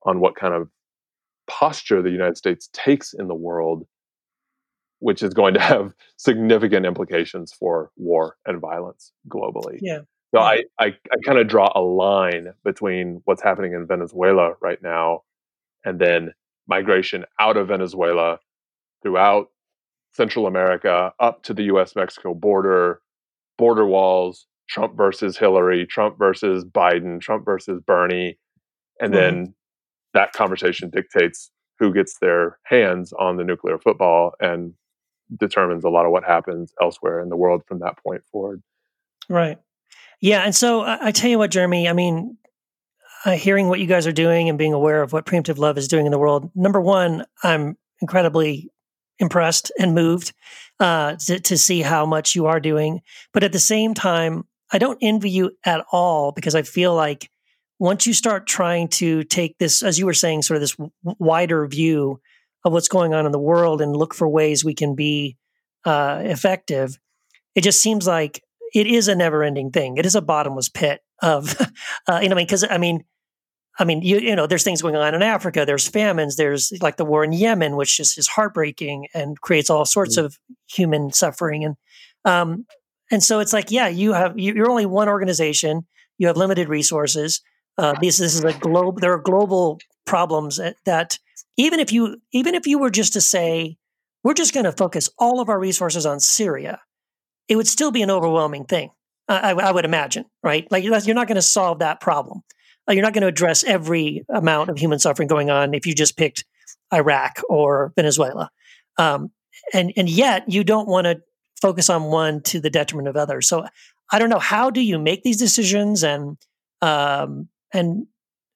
[0.04, 0.68] on what kind of
[1.48, 3.84] posture the United States takes in the world,
[5.00, 9.78] which is going to have significant implications for war and violence globally.
[9.80, 10.00] Yeah.
[10.34, 14.82] So I, I, I kind of draw a line between what's happening in Venezuela right
[14.82, 15.22] now
[15.84, 16.32] and then
[16.66, 18.38] migration out of Venezuela
[19.02, 19.48] throughout
[20.14, 23.00] Central America up to the US Mexico border,
[23.58, 28.38] border walls, Trump versus Hillary, Trump versus Biden, Trump versus Bernie.
[29.00, 29.36] And mm-hmm.
[29.36, 29.54] then
[30.14, 34.72] that conversation dictates who gets their hands on the nuclear football and
[35.36, 38.62] determines a lot of what happens elsewhere in the world from that point forward.
[39.28, 39.58] Right.
[40.22, 40.42] Yeah.
[40.42, 42.38] And so I, I tell you what, Jeremy, I mean,
[43.26, 45.88] uh, hearing what you guys are doing and being aware of what preemptive love is
[45.88, 48.70] doing in the world, number one, I'm incredibly
[49.18, 50.32] impressed and moved
[50.80, 53.00] uh, to, to see how much you are doing.
[53.32, 57.28] But at the same time, I don't envy you at all because I feel like
[57.78, 60.92] once you start trying to take this, as you were saying, sort of this w-
[61.02, 62.20] wider view
[62.64, 65.36] of what's going on in the world and look for ways we can be
[65.84, 66.98] uh, effective,
[67.56, 68.42] it just seems like
[68.74, 69.96] it is a never ending thing.
[69.96, 71.54] It is a bottomless pit of,
[72.08, 73.04] uh, you know, I mean, because I mean,
[73.78, 75.64] I mean, you, you know, there's things going on in Africa.
[75.64, 76.36] There's famines.
[76.36, 80.26] There's like the war in Yemen, which is, is heartbreaking and creates all sorts mm-hmm.
[80.26, 81.64] of human suffering.
[81.64, 81.76] And
[82.24, 82.66] um,
[83.10, 85.86] and so it's like, yeah, you have you're only one organization.
[86.18, 87.40] You have limited resources.
[87.78, 89.00] Uh, this, this is a globe.
[89.00, 91.18] There are global problems that
[91.56, 93.76] even if you even if you were just to say
[94.22, 96.80] we're just going to focus all of our resources on Syria,
[97.48, 98.90] it would still be an overwhelming thing.
[99.28, 100.70] I, I would imagine, right?
[100.70, 102.42] Like you're not going to solve that problem.
[102.88, 105.94] Uh, you're not going to address every amount of human suffering going on if you
[105.94, 106.44] just picked
[106.92, 108.50] Iraq or Venezuela.
[108.98, 109.30] Um,
[109.72, 111.20] and and yet you don't want to
[111.60, 113.46] focus on one to the detriment of others.
[113.46, 113.64] So
[114.10, 116.36] I don't know how do you make these decisions and
[116.80, 118.06] um, and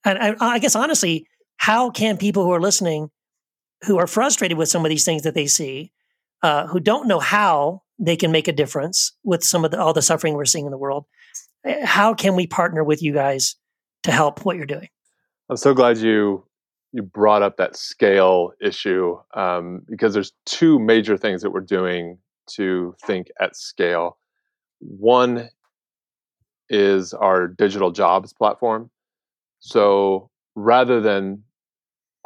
[0.05, 3.11] and I, I guess honestly, how can people who are listening,
[3.85, 5.93] who are frustrated with some of these things that they see,
[6.43, 9.93] uh, who don't know how they can make a difference with some of the, all
[9.93, 11.07] the suffering we're seeing in the world,
[11.65, 13.57] eh, how can we partner with you guys
[14.03, 14.89] to help what you're doing?
[15.49, 16.45] I'm so glad you
[16.93, 22.17] you brought up that scale issue um, because there's two major things that we're doing
[22.47, 24.17] to think at scale.
[24.79, 25.51] One
[26.71, 28.91] is our digital jobs platform.
[29.61, 31.43] So rather than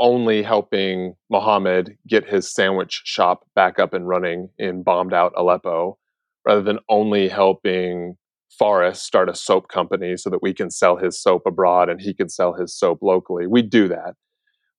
[0.01, 5.99] only helping Mohammed get his sandwich shop back up and running in bombed out Aleppo,
[6.45, 8.17] rather than only helping
[8.59, 12.13] Forrest start a soap company so that we can sell his soap abroad and he
[12.13, 13.47] can sell his soap locally.
[13.47, 14.15] We do that.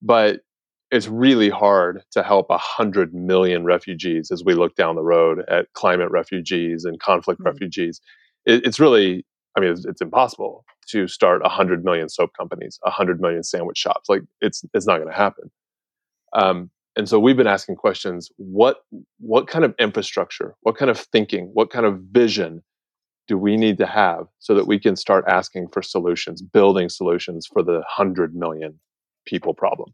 [0.02, 0.42] But
[0.90, 5.72] it's really hard to help 100 million refugees as we look down the road at
[5.74, 7.48] climate refugees and conflict mm-hmm.
[7.48, 8.02] refugees.
[8.46, 13.22] It, it's really, I mean, it's, it's impossible to start 100 million soap companies, 100
[13.22, 14.10] million sandwich shops.
[14.10, 15.52] Like it's it's not going to happen.
[16.34, 18.84] Um, and so we've been asking questions: what
[19.20, 22.64] what kind of infrastructure, what kind of thinking, what kind of vision
[23.28, 27.48] do we need to have so that we can start asking for solutions, building solutions
[27.48, 28.80] for the 100 million
[29.26, 29.94] people problem?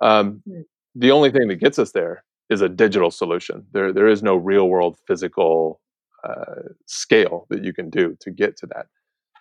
[0.00, 0.62] Um, hmm.
[0.94, 3.66] the only thing that gets us there is a digital solution.
[3.72, 5.80] There there is no real world physical
[6.24, 8.86] uh, scale that you can do to get to that.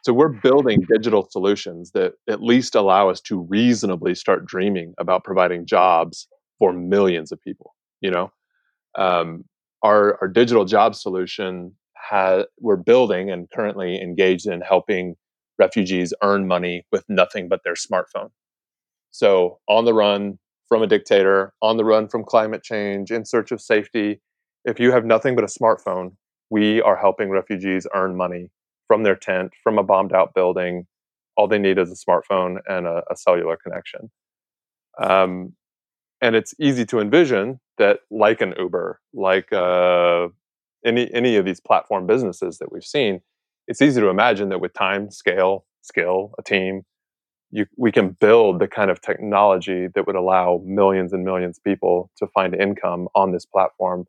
[0.04, 5.24] So we're building digital solutions that at least allow us to reasonably start dreaming about
[5.24, 6.28] providing jobs
[6.60, 7.74] for millions of people.
[8.02, 8.32] You know,
[8.96, 9.46] um,
[9.82, 15.16] our our digital job solution has we're building and currently engaged in helping
[15.58, 18.30] refugees earn money with nothing but their smartphone.
[19.12, 20.38] So on the run
[20.68, 24.20] from a dictator, on the run from climate change, in search of safety.
[24.66, 26.16] If you have nothing but a smartphone,
[26.50, 28.50] we are helping refugees earn money
[28.88, 30.86] from their tent, from a bombed out building.
[31.36, 34.12] All they need is a smartphone and a, a cellular connection.
[35.02, 35.54] Um,
[36.22, 40.28] and it's easy to envision that, like an Uber, like uh,
[40.86, 43.22] any any of these platform businesses that we've seen,
[43.68, 46.84] it's easy to imagine that with time, scale, skill, a team,
[47.51, 51.64] you, we can build the kind of technology that would allow millions and millions of
[51.64, 54.05] people to find income on this platform,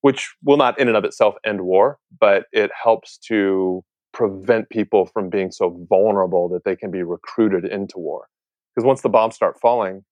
[0.00, 5.06] which will not in and of itself end war, but it helps to prevent people
[5.06, 8.26] from being so vulnerable that they can be recruited into war.
[8.74, 10.04] Because once the bombs start falling,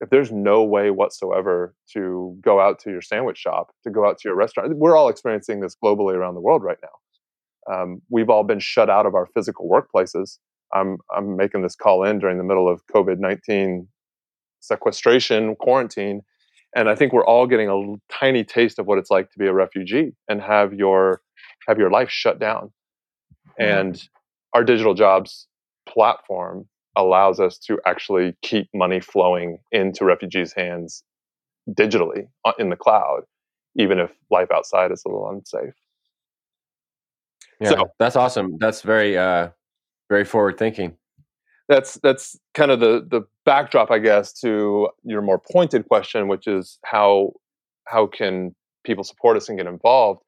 [0.00, 4.18] if there's no way whatsoever to go out to your sandwich shop, to go out
[4.18, 7.74] to your restaurant, we're all experiencing this globally around the world right now.
[7.74, 10.38] Um, we've all been shut out of our physical workplaces
[10.72, 13.88] I'm I'm making this call in during the middle of COVID nineteen
[14.60, 16.22] sequestration quarantine,
[16.74, 19.46] and I think we're all getting a tiny taste of what it's like to be
[19.46, 21.22] a refugee and have your
[21.66, 22.72] have your life shut down.
[23.58, 24.02] And
[24.54, 25.46] our digital jobs
[25.88, 31.02] platform allows us to actually keep money flowing into refugees' hands
[31.70, 33.22] digitally uh, in the cloud,
[33.76, 35.74] even if life outside is a little unsafe.
[37.60, 38.56] Yeah, So- that's awesome.
[38.58, 39.50] That's very uh
[40.08, 40.96] very forward thinking.
[41.68, 46.46] that's that's kind of the the backdrop, I guess, to your more pointed question, which
[46.46, 47.32] is how
[47.86, 48.54] how can
[48.84, 50.22] people support us and get involved?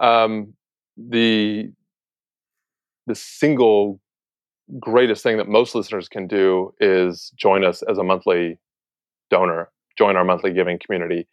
[0.00, 0.54] Um,
[0.96, 1.70] the
[3.06, 4.00] the single
[4.80, 8.58] greatest thing that most listeners can do is join us as a monthly
[9.30, 11.26] donor, join our monthly giving community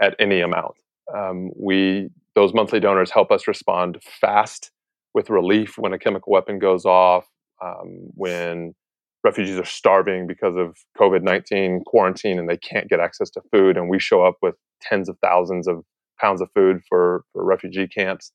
[0.00, 0.74] at any amount.
[1.14, 4.70] Um, we those monthly donors help us respond fast
[5.14, 7.26] with relief when a chemical weapon goes off,
[7.62, 8.74] um, when
[9.22, 13.76] refugees are starving because of COVID 19 quarantine and they can't get access to food.
[13.76, 15.84] And we show up with tens of thousands of
[16.20, 18.32] pounds of food for, for refugee camps.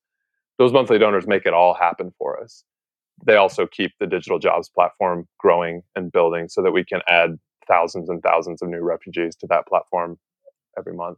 [0.57, 2.63] Those monthly donors make it all happen for us.
[3.25, 7.37] They also keep the digital jobs platform growing and building so that we can add
[7.67, 10.17] thousands and thousands of new refugees to that platform
[10.77, 11.17] every month.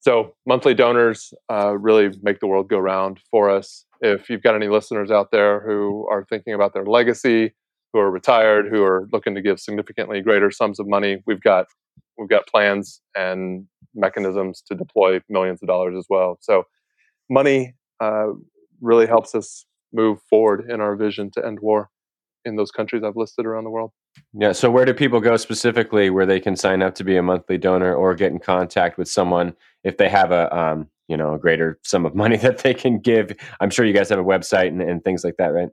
[0.00, 3.84] So monthly donors uh, really make the world go round for us.
[4.00, 7.52] If you've got any listeners out there who are thinking about their legacy,
[7.92, 11.66] who are retired, who are looking to give significantly greater sums of money, we've got
[12.16, 16.38] we've got plans and mechanisms to deploy millions of dollars as well.
[16.40, 16.64] So
[17.28, 18.28] money uh,
[18.80, 21.90] really helps us move forward in our vision to end war
[22.44, 23.92] in those countries I've listed around the world.
[24.32, 24.52] Yeah.
[24.52, 27.58] So where do people go specifically where they can sign up to be a monthly
[27.58, 31.38] donor or get in contact with someone if they have a um, you know, a
[31.38, 33.32] greater sum of money that they can give?
[33.60, 35.68] I'm sure you guys have a website and, and things like that, right?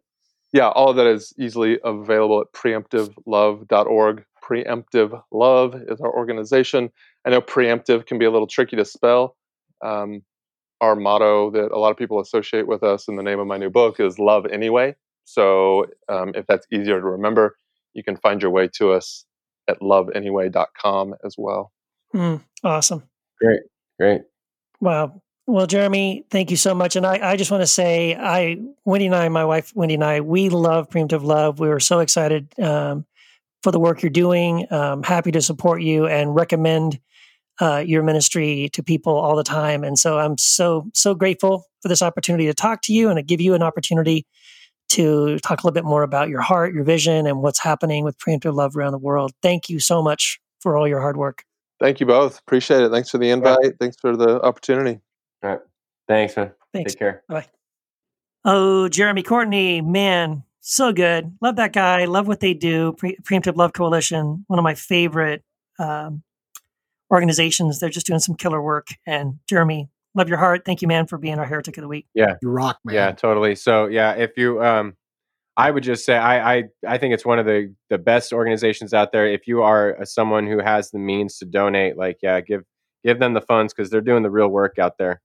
[0.53, 4.25] yeah, all of that is easily available at preemptivelove.org.
[4.43, 6.89] Preemptive Love is our organization.
[7.25, 9.35] I know preemptive can be a little tricky to spell.
[9.83, 10.21] Um,
[10.81, 13.57] our motto that a lot of people associate with us in the name of my
[13.57, 14.95] new book is Love Anyway.
[15.25, 17.57] So um, if that's easier to remember,
[17.93, 19.25] you can find your way to us
[19.67, 21.71] at loveanyway.com as well.
[22.15, 23.03] Mm, awesome.
[23.41, 23.59] Great.
[23.99, 24.21] Great.
[24.79, 25.21] Wow.
[25.47, 26.95] Well, Jeremy, thank you so much.
[26.95, 30.03] And I, I just want to say, I, Wendy and I, my wife Wendy and
[30.03, 31.59] I, we love Preemptive Love.
[31.59, 33.05] We were so excited um,
[33.63, 34.67] for the work you're doing.
[34.71, 36.99] Um, happy to support you and recommend
[37.59, 39.83] uh, your ministry to people all the time.
[39.83, 43.23] And so I'm so so grateful for this opportunity to talk to you and to
[43.23, 44.25] give you an opportunity
[44.89, 48.17] to talk a little bit more about your heart, your vision, and what's happening with
[48.17, 49.33] Preemptive Love around the world.
[49.41, 51.43] Thank you so much for all your hard work.
[51.79, 52.39] Thank you both.
[52.39, 52.91] Appreciate it.
[52.91, 53.77] Thanks for the invite.
[53.79, 54.99] Thanks for the opportunity.
[55.43, 55.59] All right.
[56.07, 56.51] Thanks, man.
[56.73, 56.93] Thanks.
[56.93, 57.23] Take care.
[57.27, 57.45] Bye.
[58.45, 61.37] Oh, Jeremy Courtney, man, so good.
[61.41, 62.05] Love that guy.
[62.05, 62.93] Love what they do.
[62.93, 65.43] Pre- Preemptive Love Coalition, one of my favorite
[65.79, 66.23] um,
[67.11, 67.79] organizations.
[67.79, 68.87] They're just doing some killer work.
[69.05, 70.63] And Jeremy, love your heart.
[70.65, 72.07] Thank you, man, for being our heretic of the week.
[72.13, 72.95] Yeah, you rock, man.
[72.95, 73.55] Yeah, totally.
[73.55, 74.95] So yeah, if you um
[75.55, 78.93] I would just say I, I I think it's one of the the best organizations
[78.93, 79.27] out there.
[79.27, 82.63] If you are a, someone who has the means to donate, like yeah, give
[83.03, 85.21] give them the funds because they're doing the real work out there.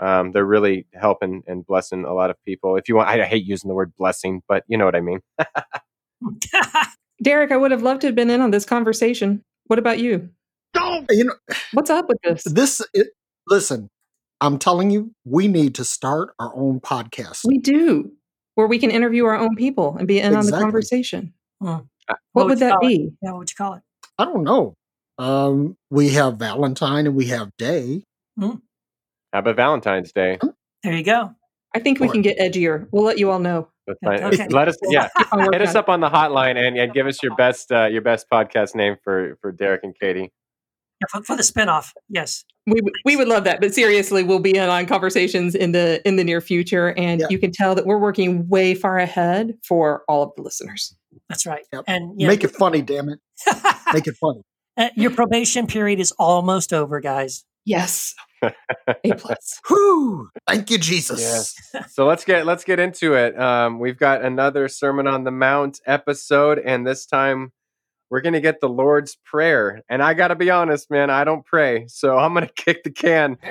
[0.00, 2.76] Um, they're really helping and blessing a lot of people.
[2.76, 5.00] If you want, I, I hate using the word blessing, but you know what I
[5.00, 5.20] mean.
[7.22, 9.42] Derek, I would have loved to have been in on this conversation.
[9.66, 10.30] What about you?
[11.10, 11.34] You know,
[11.72, 12.44] What's up with this?
[12.44, 13.08] this, it,
[13.46, 13.88] listen,
[14.40, 17.44] I'm telling you, we need to start our own podcast.
[17.46, 18.12] We do,
[18.54, 21.32] where we can interview our own people and be in on the conversation.
[21.62, 21.78] Hmm.
[22.32, 22.88] What would you that call it?
[22.88, 23.10] be?
[23.22, 23.82] Yeah, what would you call it?
[24.18, 24.74] I don't know.
[25.18, 28.04] Um, we have Valentine and we have Day.
[28.40, 28.60] How
[29.32, 30.38] about Valentine's Day?
[30.82, 31.34] There you go.
[31.74, 32.86] I think we Or- can get edgier.
[32.92, 33.68] We'll let you all know.
[33.86, 33.98] That's
[34.34, 34.48] Okay.
[34.48, 35.08] Let us, yeah,
[35.50, 38.26] hit us up on the hotline and, and give us your best uh, your best
[38.30, 40.30] podcast name for for Derek and Katie.
[41.00, 41.92] Yeah, for, for the spinoff.
[42.08, 42.44] Yes.
[42.66, 46.00] We, would- we would love that, but seriously, we'll be in on conversations in the
[46.06, 47.26] in the near future, and Yeah.
[47.30, 50.94] you can tell that we're working way far ahead for all of the listeners.
[51.28, 51.64] That's right.
[51.72, 51.84] Yep.
[51.86, 53.20] And yeah, Make it funny, damn it.
[53.94, 54.42] Make it funny.
[54.76, 57.44] uh, your probation period is almost over, guys.
[57.64, 58.52] Yes, a
[59.16, 59.60] plus.
[59.68, 60.28] Whoo!
[60.46, 61.20] Thank you, Jesus.
[61.20, 61.54] Yes.
[61.92, 63.38] so let's get let's get into it.
[63.38, 67.52] Um, we've got another Sermon on the Mount episode, and this time
[68.10, 69.82] we're gonna get the Lord's Prayer.
[69.88, 73.38] And I gotta be honest, man, I don't pray, so I'm gonna kick the can.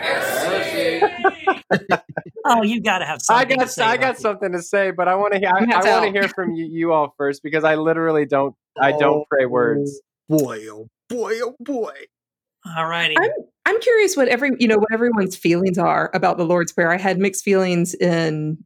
[2.50, 4.22] Oh, you got to have I got to say I about got it.
[4.22, 6.66] something to say, but I want to hear I, I want to hear from you,
[6.66, 10.02] you all first because I literally don't I don't pray words.
[10.30, 11.94] Boy, oh boy, oh boy.
[12.78, 13.16] All righty.
[13.18, 13.32] I'm
[13.66, 16.92] I'm curious what every you know what everyone's feelings are about the Lord's Prayer.
[16.92, 18.58] I had mixed feelings in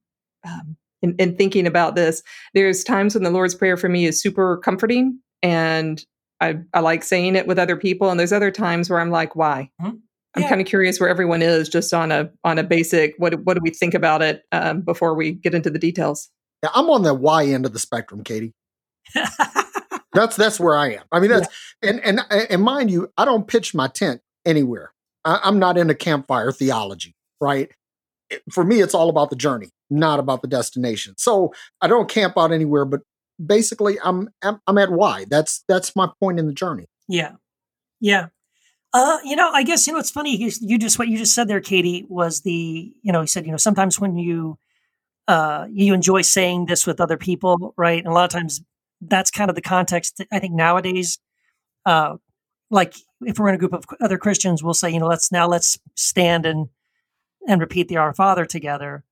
[0.46, 2.22] um, in, in thinking about this.
[2.54, 6.04] There's times when the Lord's Prayer for me is super comforting and
[6.40, 8.10] I, I like saying it with other people.
[8.10, 9.70] And there's other times where I'm like, why?
[9.82, 10.00] Mhm.
[10.36, 10.50] I'm Yeah.
[10.50, 13.60] kind of curious where everyone is just on a on a basic what what do
[13.62, 16.30] we think about it um, before we get into the details.
[16.64, 18.54] Yeah, I'm on the Y end of the spectrum, Katie.
[20.14, 21.04] That's that's where I am.
[21.14, 21.48] I mean, that's
[21.82, 24.92] and and and mind you, I don't pitch my tent anywhere.
[25.24, 27.72] I, I'm not into campfire theology, right?
[28.30, 31.14] It- for me, it's all about the journey, not about the destination.
[31.18, 33.02] So I don't camp out anywhere, but
[33.46, 35.26] basically, I'm I'm, at why.
[35.30, 36.88] That's that's my point in the journey.
[37.08, 37.34] Yeah.
[38.00, 38.28] Yeah.
[38.94, 40.36] Uh, you know, I guess, you know, it's funny.
[40.36, 43.46] You, you just, what you just said there, Katie, was the, you know, you said,
[43.46, 44.58] you know, sometimes when you,
[45.30, 48.00] uh, you enjoy saying this with other people, right?
[48.00, 48.62] And a lot of times
[49.00, 50.22] that's kind of the context.
[50.30, 51.20] I think nowadays,
[51.86, 52.18] uh,
[52.70, 55.48] like if we're in a group of other Christians, we'll say, you know, let's now
[55.48, 56.68] let's stand and,
[57.48, 59.06] and repeat the Our Father together.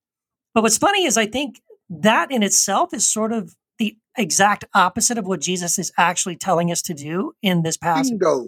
[0.53, 5.17] But what's funny is I think that in itself is sort of the exact opposite
[5.17, 8.45] of what Jesus is actually telling us to do in this passage Bingo.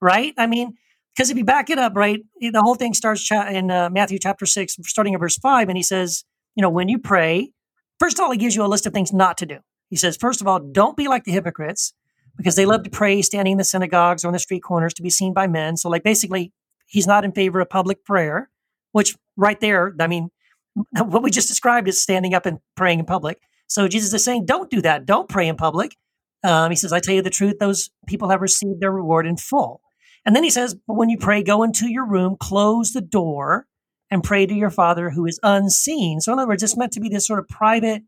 [0.00, 0.34] right?
[0.38, 0.74] I mean,
[1.14, 4.46] because if you back it up, right, the whole thing starts in uh, Matthew chapter
[4.46, 6.24] six, starting at verse five, and he says,
[6.54, 7.50] you know, when you pray,
[7.98, 9.58] first of all, he gives you a list of things not to do.
[9.90, 11.92] He says, first of all, don't be like the hypocrites,
[12.36, 15.02] because they love to pray standing in the synagogues or on the street corners to
[15.02, 15.76] be seen by men.
[15.76, 16.52] So, like, basically,
[16.86, 18.50] he's not in favor of public prayer,
[18.92, 20.30] which right there, I mean,
[20.90, 23.38] what we just described is standing up and praying in public.
[23.66, 25.06] So Jesus is saying, don't do that.
[25.06, 25.96] Don't pray in public.
[26.42, 29.36] Um, he says, I tell you the truth, those people have received their reward in
[29.36, 29.80] full.
[30.26, 33.66] And then he says, but when you pray, go into your room, close the door,
[34.10, 36.20] and pray to your Father who is unseen.
[36.20, 38.02] So, in other words, it's meant to be this sort of private,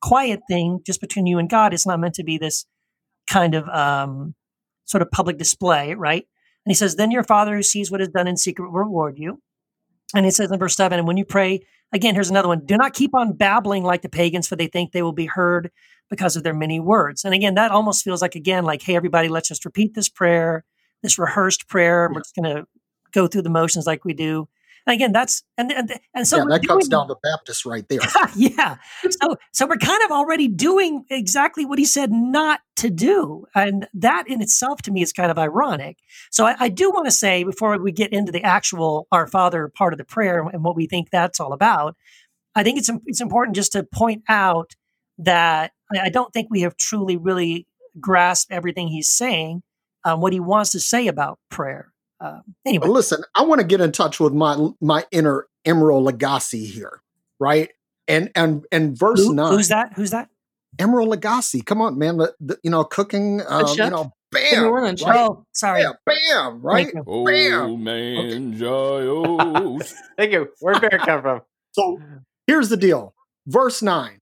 [0.00, 1.72] quiet thing just between you and God.
[1.72, 2.66] It's not meant to be this
[3.28, 4.34] kind of um,
[4.84, 6.26] sort of public display, right?
[6.64, 9.18] And he says, then your Father who sees what is done in secret will reward
[9.18, 9.40] you.
[10.14, 11.60] And it says in verse 7, and when you pray,
[11.92, 14.92] again, here's another one do not keep on babbling like the pagans, for they think
[14.92, 15.70] they will be heard
[16.10, 17.24] because of their many words.
[17.24, 20.64] And again, that almost feels like, again, like, hey, everybody, let's just repeat this prayer,
[21.02, 22.10] this rehearsed prayer.
[22.12, 22.66] We're just going to
[23.12, 24.48] go through the motions like we do.
[24.86, 27.88] And again, that's, and, and, and so yeah, that cuts doing- down the Baptist right
[27.88, 28.00] there.
[28.36, 28.76] yeah.
[29.10, 33.46] So so we're kind of already doing exactly what he said not to do.
[33.54, 35.98] And that in itself to me is kind of ironic.
[36.30, 39.68] So I, I do want to say before we get into the actual Our Father
[39.68, 41.96] part of the prayer and what we think that's all about,
[42.54, 44.74] I think it's it's important just to point out
[45.18, 47.66] that I I don't think we have truly really
[48.00, 49.62] grasped everything he's saying,
[50.04, 51.91] um, what he wants to say about prayer.
[52.22, 56.08] Um, anyway, But listen, I want to get in touch with my my inner Emeril
[56.08, 57.00] Lagasse here,
[57.40, 57.70] right?
[58.08, 59.92] And and and verse who- nine, who's that?
[59.94, 60.28] Who's that?
[60.78, 61.64] Emeril Lagasse.
[61.66, 62.16] Come on, man.
[62.18, 63.42] The, the- you know, cooking.
[63.46, 63.90] Um, you chef?
[63.90, 65.16] know, The New bam, Orleans right?
[65.18, 65.82] Oh, sorry.
[65.82, 66.86] Yeah, bam, right?
[66.92, 67.24] Thank you.
[67.26, 67.62] Bam.
[67.70, 69.94] Old man Giles.
[70.16, 70.48] Thank you.
[70.60, 71.42] Where'd Bear come from?
[71.72, 72.00] So
[72.46, 73.14] here's the deal.
[73.46, 74.18] Verse 9.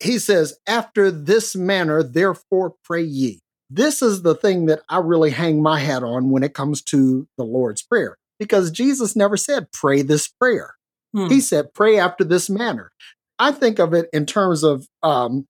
[0.00, 3.40] He says, After this manner, therefore pray ye.
[3.74, 7.26] This is the thing that I really hang my hat on when it comes to
[7.38, 10.74] the Lord's Prayer, because Jesus never said, Pray this prayer.
[11.14, 11.28] Hmm.
[11.28, 12.92] He said, Pray after this manner.
[13.38, 15.46] I think of it in terms of um,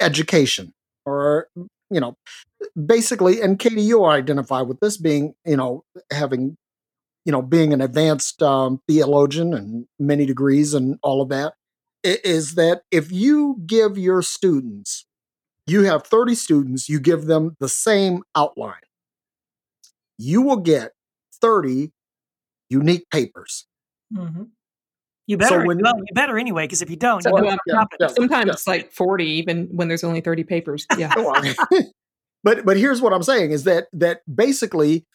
[0.00, 0.74] education
[1.06, 1.48] or,
[1.90, 2.16] you know,
[2.86, 6.56] basically, and Katie, you identify with this being, you know, having
[7.24, 11.54] you know, being an advanced um, theologian and many degrees and all of that,
[12.02, 15.03] is that if you give your students,
[15.66, 18.74] you have 30 students, you give them the same outline,
[20.18, 20.92] you will get
[21.40, 21.92] 30
[22.70, 23.66] unique papers.
[24.12, 24.48] Mhm.
[25.26, 25.64] You better.
[25.64, 27.88] when- well, you better anyway, because if you don't, So, you well, don't yeah, have
[27.98, 28.06] yeah.
[28.08, 30.86] Sometimes it's like 40, even when there's only 30 papers.
[30.98, 31.12] Yeah.
[32.44, 35.06] but but here's what I'm saying is that that basically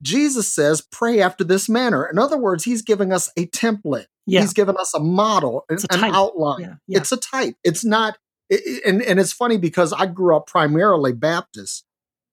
[0.00, 2.06] Jesus says pray after this manner.
[2.06, 4.06] In other words, he's giving us a template.
[4.26, 4.42] Yeah.
[4.42, 6.14] He's given us a model, an, It's a an type.
[6.14, 6.60] outline.
[6.60, 6.98] Yeah, yeah.
[6.98, 7.56] It's a type.
[7.64, 8.16] It's not.
[8.52, 11.84] I- i- and and it's funny because I grew up primarily Baptist,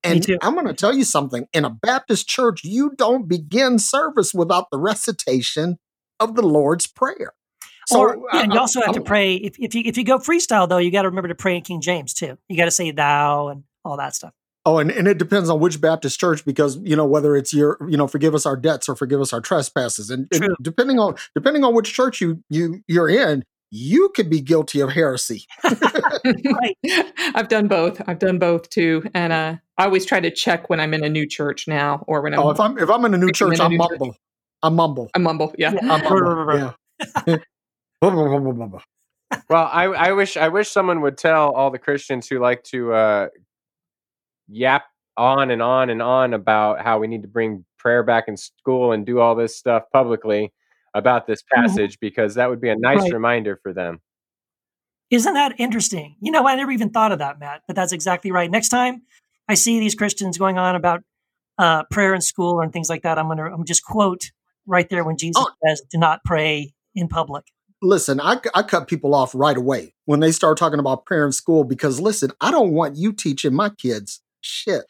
[0.03, 0.25] and.
[0.41, 1.47] I'm going to tell you something.
[1.53, 5.77] In a Baptist church, you don't begin service without the recitation
[6.19, 7.33] of the Lord's prayer.
[7.91, 9.35] or, yeah, and you I- also have to I'm- pray.
[9.35, 11.61] If, if you if you go freestyle though, you got to remember to pray in
[11.61, 12.37] King James too.
[12.49, 14.33] You got to say thou and all that stuff.
[14.67, 17.77] Oh, and, and it depends on which Baptist church because you know whether it's your
[17.87, 21.15] you know forgive us our debts or forgive us our trespasses, and, and depending on
[21.35, 23.43] depending on which church you you you're in,
[23.77, 25.45] you could be guilty of heresy.
[26.25, 26.75] Right.
[27.35, 28.01] I've done both.
[28.07, 29.03] I've done both too.
[29.13, 32.21] And uh, I always try to check when I'm in a new church now or
[32.21, 33.63] when I'm, Oh, if I'm if I'm in a new If I'm church, in a
[33.65, 33.99] I new church.
[33.99, 34.15] mumble.
[34.63, 35.09] I mumble.
[35.13, 35.53] I mumble.
[35.59, 35.73] Yeah.
[35.73, 35.93] Yeah.
[35.93, 36.73] I mumble.
[37.27, 37.37] yeah.
[39.49, 42.93] Well, I, I wish I wish someone would tell all the Christians who like to
[42.93, 43.27] uh,
[44.47, 44.85] yap
[45.17, 48.91] on and on and on about how we need to bring prayer back in school
[48.93, 50.51] and do all this stuff publicly
[50.95, 51.61] about this Mhm.
[51.67, 53.13] passage because that would be a nice Right.
[53.13, 53.99] reminder for them.
[55.11, 56.15] Isn't that interesting?
[56.19, 58.49] You know, I never even thought of that, Matt, but that's exactly right.
[58.49, 59.03] Next time
[59.47, 61.03] I see these Christians going on about
[61.57, 64.31] uh, prayer in school and things like that, I'm going to I'm just quote
[64.65, 65.51] right there when Jesus Oh.
[65.65, 67.45] says, do not pray in public.
[67.81, 71.31] listen, I, I cut people off right away when they start talking about prayer in
[71.31, 74.85] school because listen, I don't want you teaching my kids shit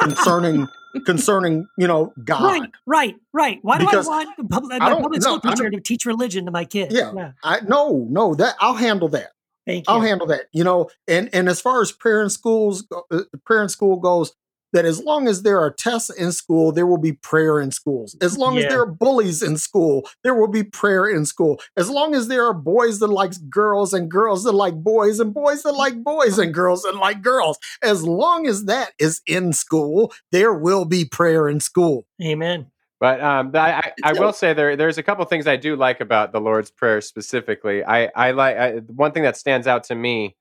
[0.00, 0.68] concerning
[1.06, 2.42] concerning you know God.
[2.42, 3.58] Right, right, right.
[3.62, 6.44] Why do Because I want a public, I my public school teacher to teach religion
[6.46, 6.94] to my kids?
[6.94, 7.32] Yeah.
[7.42, 9.30] I no no that I'll handle that.
[9.66, 9.94] Thank you.
[9.94, 10.46] I'll handle that.
[10.52, 14.32] You know, and and as far as prayer in schools, uh, prayer in school goes,
[14.72, 18.16] that as long as there are tests in school, there will be prayer in schools.
[18.20, 21.60] As long as there are bullies in school, there will be prayer in school.
[21.76, 25.34] As long as there are boys that like girls and girls that like boys and
[25.34, 29.52] boys that like boys and girls that like girls, as long as that is in
[29.52, 32.06] school, there will be prayer in school.
[32.22, 32.66] Amen.
[33.02, 36.00] But um, I, I, I will say there there's a couple things I do like
[36.00, 37.84] about the Lord's Prayer specifically.
[37.84, 40.36] I I like I, one thing that stands out to me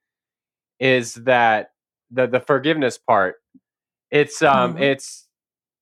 [0.80, 1.72] is that
[2.12, 3.41] the the forgiveness part.
[4.12, 4.82] It's um Mhm.
[4.82, 5.28] it's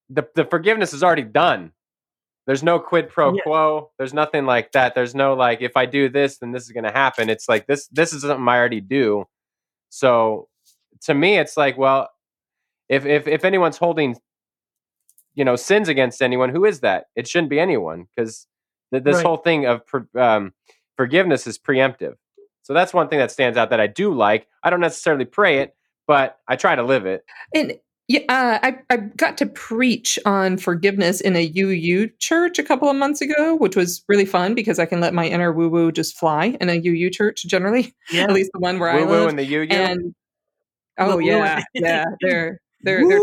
[0.08, 1.72] the the forgiveness is already done.
[2.46, 3.42] There's no quid pro Yeah.
[3.42, 3.92] quo.
[3.98, 4.94] There's nothing like that.
[4.94, 7.28] There's no like if I do this then this is going to happen.
[7.28, 9.26] It's like this this is something I already do.
[9.90, 10.48] So
[11.02, 12.08] to me it's like well
[12.88, 14.16] if if if anyone's holding
[15.34, 18.46] you know sins against anyone who is that it shouldn't be anyone because
[18.92, 19.26] th- this Right.
[19.26, 20.52] whole thing of per- um,
[20.96, 22.16] forgiveness is preemptive
[22.62, 25.58] so that's one thing that stands out that i do like i don't necessarily pray
[25.60, 25.76] it
[26.08, 27.24] but i try to live it
[27.54, 27.78] And
[28.10, 32.88] yeah, uh, I, I got to preach on forgiveness in a UU church a couple
[32.90, 35.92] of months ago, which was really fun because I can let my inner woo woo
[35.92, 38.24] just fly in a UU church generally, Yeah.
[38.24, 39.28] at least the one where I woo woo live.
[39.28, 40.12] and the you you And
[40.98, 41.24] oh Woo-woo.
[41.24, 43.18] yeah, yeah, they're they're they're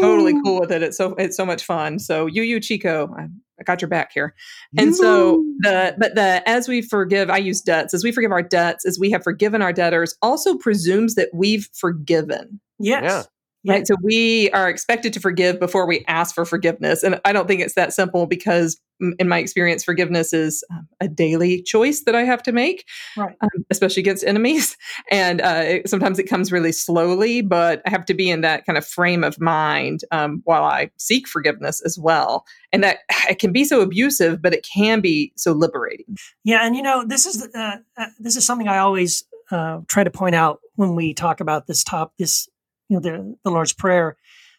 [0.00, 0.82] totally cool with it.
[0.82, 1.98] It's so it's so much fun.
[1.98, 3.24] So UU Chico, I,
[3.60, 4.34] I got your back here.
[4.78, 8.42] And so the but the as we forgive, I use debts as we forgive our
[8.42, 12.58] debts, as we have forgiven our debtors, also presumes that we've forgiven.
[12.78, 13.02] Yes.
[13.04, 13.22] Yeah.
[13.62, 13.74] Yeah.
[13.74, 13.86] Right.
[13.86, 17.02] So we are expected to forgive before we ask for forgiveness.
[17.02, 20.88] And I don't think it's that simple because, mm, in my experience, forgiveness is um,
[21.00, 22.86] a daily choice that I have to make,
[23.18, 23.36] Right.
[23.42, 24.76] um, especially against enemies.
[25.10, 28.64] And uh, it, sometimes it comes really slowly, but I have to be in that
[28.64, 32.44] kind of frame of mind um, while I seek forgiveness as well.
[32.72, 32.98] And that
[33.28, 36.16] it can be so abusive, but it can be so liberating.
[36.44, 40.04] Yeah, and you know, this is uh, uh, this is something I always uh, try
[40.04, 42.48] to point out when we talk about this top this
[42.90, 44.16] you know the the Lord's Prayer,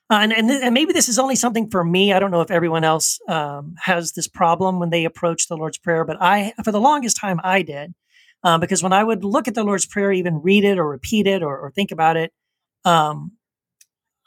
[0.09, 2.13] uh, and and, and maybe this is only something for me.
[2.13, 5.77] I don't know if everyone else um, has this problem when they approach the Lord's
[5.77, 7.93] Prayer, but I for the longest time I did
[8.43, 11.27] uh, because when I would look at the Lord's Prayer, even read it or repeat
[11.27, 12.33] it or, or think about it,
[12.85, 13.33] um,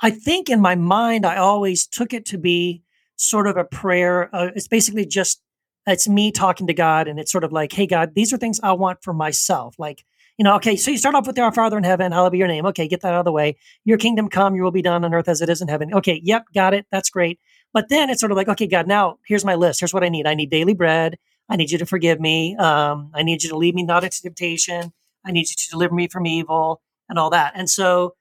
[0.01, 2.83] I think in my mind I always took it to be
[3.17, 4.35] sort of a prayer.
[4.35, 5.41] Uh, it's basically just
[5.87, 8.61] it's me talking to God, and it's sort of like, hey, God, these are things
[8.63, 9.75] I want for myself.
[9.79, 10.05] Like,
[10.39, 12.49] you know, okay, so you start off with our Father in heaven, hallowed be your
[12.49, 12.67] name.
[12.67, 13.57] Okay, get that out of the way.
[13.85, 15.95] Your kingdom come, your will be done on earth as it is in heaven.
[15.95, 16.87] Okay, yep, got it.
[16.91, 17.39] That's great.
[17.73, 19.81] But then it's sort of like, okay, God, now here's my list.
[19.81, 20.27] Here's what I need.
[20.27, 21.19] I need daily bread.
[21.49, 22.57] I need you to forgive me.
[22.57, 24.93] Um, I need you to lead me not into temptation.
[25.25, 27.53] I need you to deliver me from evil and all that.
[27.55, 28.15] And so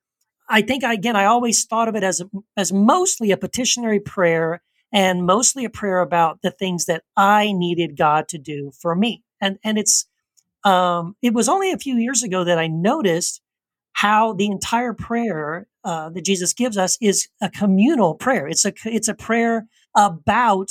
[0.49, 2.21] I think again, I always thought of it as
[2.57, 4.61] as mostly a petitionary prayer
[4.91, 9.23] and mostly a prayer about the things that I needed God to do for me.
[9.41, 10.05] And and it's
[10.63, 13.41] um, it was only a few years ago that I noticed
[13.93, 18.47] how the entire prayer uh, that Jesus gives us is a communal prayer.
[18.47, 20.69] It's a it's a prayer about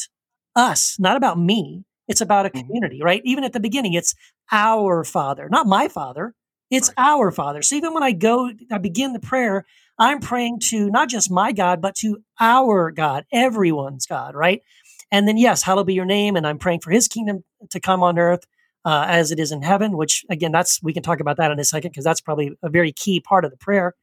[0.56, 1.84] us, not about me.
[2.08, 2.60] It's about a Mhm.
[2.66, 3.22] community, right?
[3.24, 4.14] Even at the beginning, it's
[4.50, 6.34] our Father, not my Father.
[6.70, 7.62] It's our Father.
[7.62, 9.64] So even when I go, I begin the prayer,
[9.98, 14.62] I'm praying to not just my God, but to our God, everyone's God, right?
[15.10, 16.34] And then, yes, hallowed be your name.
[16.36, 18.44] And I'm praying for his kingdom to come on earth
[18.84, 21.58] uh, as it is in heaven, which again, that's, we can talk about that in
[21.58, 23.94] a second because that's probably a very key part of the prayer.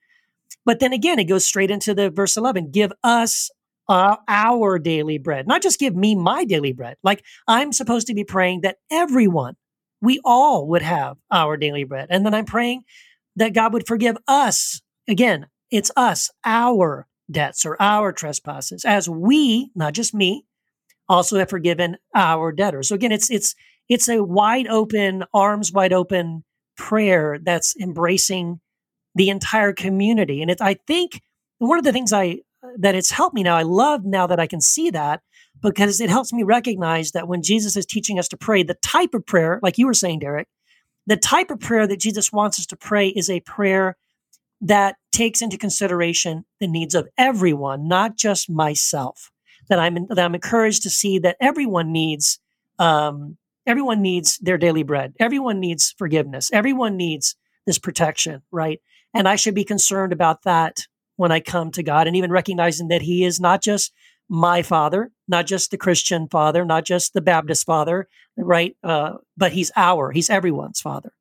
[0.65, 3.49] But then again, it goes straight into the verse 11 give us
[3.87, 6.97] uh, our daily bread, not just give me my daily bread.
[7.03, 9.55] Like I'm supposed to be praying that everyone,
[10.01, 12.07] we all would have our daily bread.
[12.09, 12.83] And then I'm praying
[13.35, 14.81] that God would forgive us.
[15.07, 20.45] Again, it's us, our debts or our trespasses, as we, not just me,
[21.07, 22.89] also have forgiven our debtors.
[22.89, 23.55] So again, it's it's
[23.89, 26.43] it's a wide open, arms wide open
[26.77, 28.61] prayer that's embracing
[29.15, 30.41] the entire community.
[30.41, 31.21] And it, I think
[31.57, 32.39] one of the things I
[32.77, 35.21] that it's helped me now, I love now that I can see that
[35.61, 39.13] because it helps me recognize that when Jesus is teaching us to pray, the type
[39.13, 40.47] of prayer, like you were saying, Derek,
[41.07, 43.97] the type of prayer that Jesus wants us to pray is a prayer
[44.61, 49.31] that takes into consideration the needs of everyone, not just myself.
[49.69, 52.39] That I'm that I'm encouraged to see that everyone needs
[52.79, 53.37] um,
[53.69, 55.13] everyone needs their daily bread.
[55.19, 56.49] Everyone needs forgiveness.
[56.51, 57.35] Everyone needs
[57.67, 58.81] this protection, right?
[59.13, 62.87] And I should be concerned about that when I come to God and even recognizing
[62.87, 63.93] that He is not just
[64.27, 68.75] my father, not just the Christian father, not just the Baptist father, right?
[68.83, 71.13] Uh, but He's our, He's everyone's father.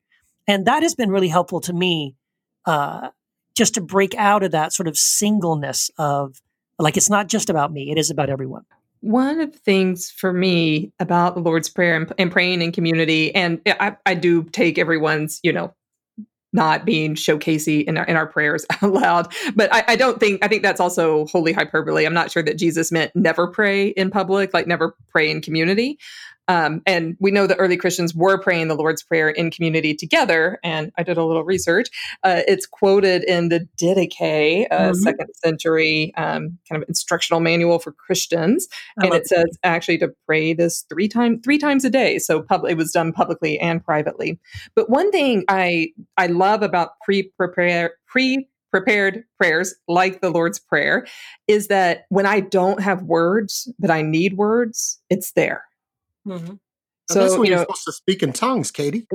[0.47, 2.17] And that has been really helpful to me
[2.65, 3.11] uh,
[3.55, 6.41] just to break out of that sort of singleness of
[6.79, 8.65] like, it's not just about me, it is about everyone.
[9.01, 13.35] One of the things for me about the Lord's Prayer and, and praying in community,
[13.35, 15.75] and eh, I, I do take everyone's, you know,
[16.53, 19.33] not being showcasey in our, in our prayers out loud.
[19.55, 22.07] But I, I, don't think, I think that's also wholly hyperbole.
[22.07, 25.99] I'm not sure that Jesus meant never pray in public, like never pray in community.
[26.49, 30.59] Um, and we know the early Christians were praying the Lord's Prayer in community together.
[30.65, 31.89] And I did a little research.
[32.25, 34.95] Uh, it's quoted in the Didache, uh, mm-hmm.
[34.95, 40.53] second century um, kind of instructional manual for Christians, and it says actually to pray
[40.53, 42.19] this three times three times a day.
[42.19, 44.39] So pub- it was done publicly and privately.
[44.75, 50.59] But one thing I I love about pre prepare pre prepared prayers like the Lord's
[50.59, 51.07] Prayer
[51.47, 55.65] is that when I don't have words, but I need words, it's there.
[56.27, 56.55] Mm-hmm.
[57.11, 59.07] So that's when you are supposed to speak in tongues, Katie.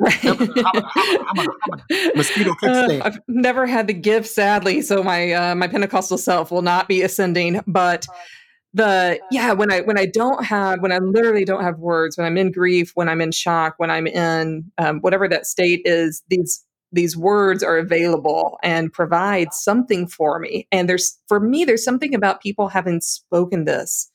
[2.15, 6.63] Mosquito uh, I've never had the gift, sadly, so my uh, my Pentecostal self will
[6.63, 7.61] not be ascending.
[7.67, 8.07] But
[8.73, 12.25] the yeah, when I when I don't have when I literally don't have words, when
[12.25, 16.23] I'm in grief, when I'm in shock, when I'm in um, whatever that state is,
[16.29, 20.67] these these words are available and provide something for me.
[20.71, 24.09] And there's for me, there's something about people having spoken this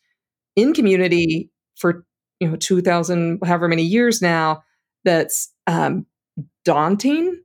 [0.57, 2.05] in community for
[2.41, 4.62] you know 2000 however many years now
[5.05, 6.07] that's um,
[6.64, 7.41] daunting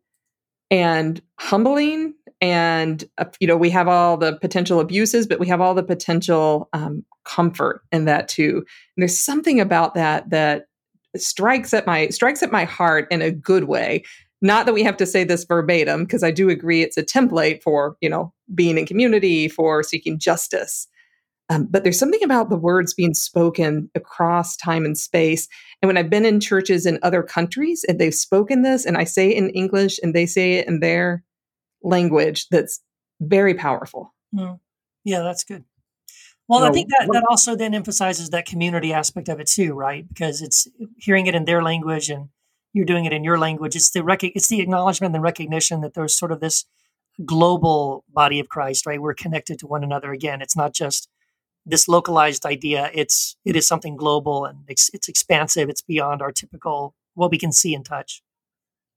[0.71, 5.61] and humbling and uh, you know we have all the potential abuses but we have
[5.61, 8.57] all the potential um, comfort in that too.
[8.57, 10.65] And there's something about that that
[11.15, 14.03] strikes at my strikes at my heart in a good way.
[14.41, 17.61] Not that we have to say this verbatim because i do agree it's a template
[17.61, 20.87] for you know being in community for seeking justice
[21.49, 25.47] um, but there's something about the words being spoken across time and space.
[25.81, 29.03] And when I've been in churches in other countries and they've spoken this, and I
[29.03, 31.23] say it in English and they say it in their
[31.81, 32.79] language, that's
[33.19, 34.13] very powerful.
[34.33, 34.59] Mm.
[35.03, 35.65] Yeah, that's good.
[36.47, 40.07] Well, I think that, that also then emphasizes that community aspect of it too, right?
[40.07, 40.67] Because it's
[40.97, 42.29] hearing it in their language and
[42.73, 43.75] you're doing it in your language.
[43.75, 46.65] It's the rec- it's the acknowledgement and recognition that there's sort of this
[47.25, 49.01] global body of Christ, right?
[49.01, 50.41] We're connected to one another again.
[50.41, 51.07] It's not just
[51.65, 55.69] this localized idea it's it is something global and it's, it's expansive.
[55.69, 58.21] It's beyond our typical what we can see and touch.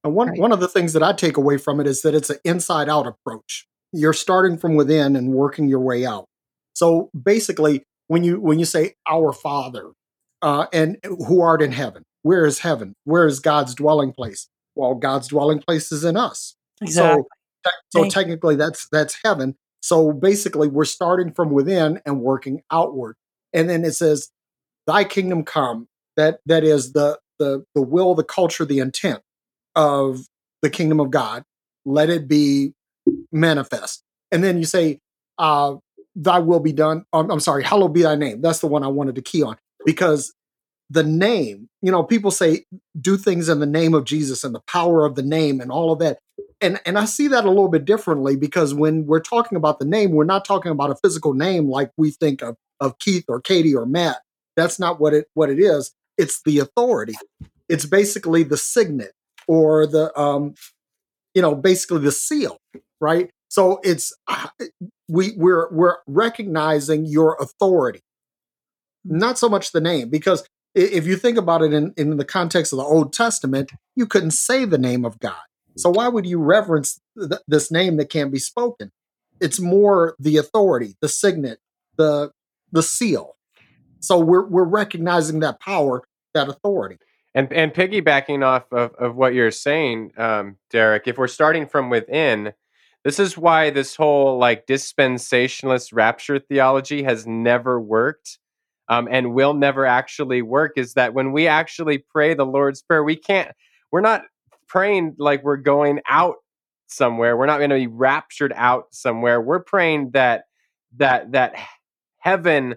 [0.03, 0.39] And one right.
[0.39, 2.89] one of the things that i take away from it is that it's an inside
[2.89, 3.67] out approach.
[3.93, 6.27] You're starting from within and working your way out.
[6.75, 9.93] So basically when you when you say our father
[10.43, 12.97] uh, and who art in heaven where is heaven?
[13.05, 14.49] Where is god's dwelling place?
[14.75, 16.57] Well god's dwelling place is in us.
[16.83, 17.23] Exactly.
[17.65, 19.57] so so technically that's that's heaven
[19.87, 23.15] so basically, we're starting from within and working outward.
[23.53, 24.31] And then it says,
[24.85, 29.23] "Thy kingdom come." That that is the the the will, the culture, the intent
[29.77, 30.27] of
[30.61, 31.45] the kingdom of God.
[31.85, 32.73] Let it be
[33.31, 34.03] manifest.
[34.33, 34.99] And then you say,
[35.39, 35.77] uh,
[36.17, 38.41] "Thy will be done." I'm, I'm sorry, hallowed be thy name.
[38.41, 40.35] That's the one I wanted to key on because
[40.91, 42.65] the name, you know, people say
[43.01, 45.93] do things in the name of Jesus and the power of the name and all
[45.93, 46.19] of that
[46.61, 49.85] and and I see that a little bit differently because when we're talking about the
[49.85, 53.41] name, we're not talking about a physical name like we think of of Keith or
[53.41, 54.19] Katie or Matt.
[54.57, 55.93] That's not what it what it is.
[56.17, 57.15] It's the authority.
[57.69, 59.13] It's basically the signet
[59.47, 60.55] or the um,
[61.35, 62.59] you know, basically the seal,
[62.99, 63.31] right?
[63.49, 64.49] So it's uh,
[65.09, 68.01] we we're we're recognizing your authority,
[69.05, 72.73] not so much the name, because if you think about it in, in the context
[72.73, 75.41] of the Old Testament, you couldn't say the name of God.
[75.77, 78.93] So why would you reverence th- this name that can't be spoken?
[79.41, 81.59] It's more the authority, the signet,
[81.97, 82.33] the
[82.73, 83.37] the seal.
[84.01, 86.03] So we're we're recognizing that power,
[86.35, 86.99] that authority.
[87.35, 91.91] And and piggybacking off of, of what you're saying, um, Derek, if we're starting from
[91.91, 92.55] within,
[93.05, 98.39] this is why this whole like dispensationalist rapture theology has never worked.
[98.89, 103.03] Um, and will never actually work is that when we actually pray the Lord's Prayer,
[103.03, 103.51] we can't,
[103.91, 104.23] we're not
[104.69, 106.37] praying like we're going out
[106.87, 107.37] somewhere.
[107.37, 109.41] We're not going to be raptured out somewhere.
[109.41, 110.45] We're praying that
[110.97, 111.55] that that
[112.19, 112.77] heaven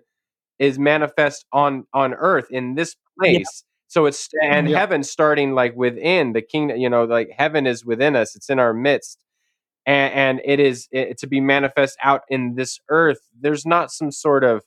[0.57, 3.37] is manifest on on earth in this place.
[3.39, 3.65] Yeah.
[3.87, 4.79] So it's and yeah.
[4.79, 6.77] heaven starting like within the kingdom.
[6.77, 8.35] You know, like heaven is within us.
[8.35, 9.23] It's in our midst.
[9.85, 13.21] And, and it is it, to be manifest out in this earth.
[13.39, 14.63] There's not some sort of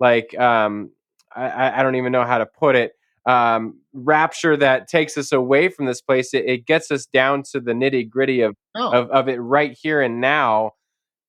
[0.00, 0.90] like um,
[1.34, 2.92] I, I don't even know how to put it
[3.26, 6.32] um, rapture that takes us away from this place.
[6.32, 8.90] It, it gets us down to the nitty gritty of, Oh.
[8.92, 10.72] of of it right here and now,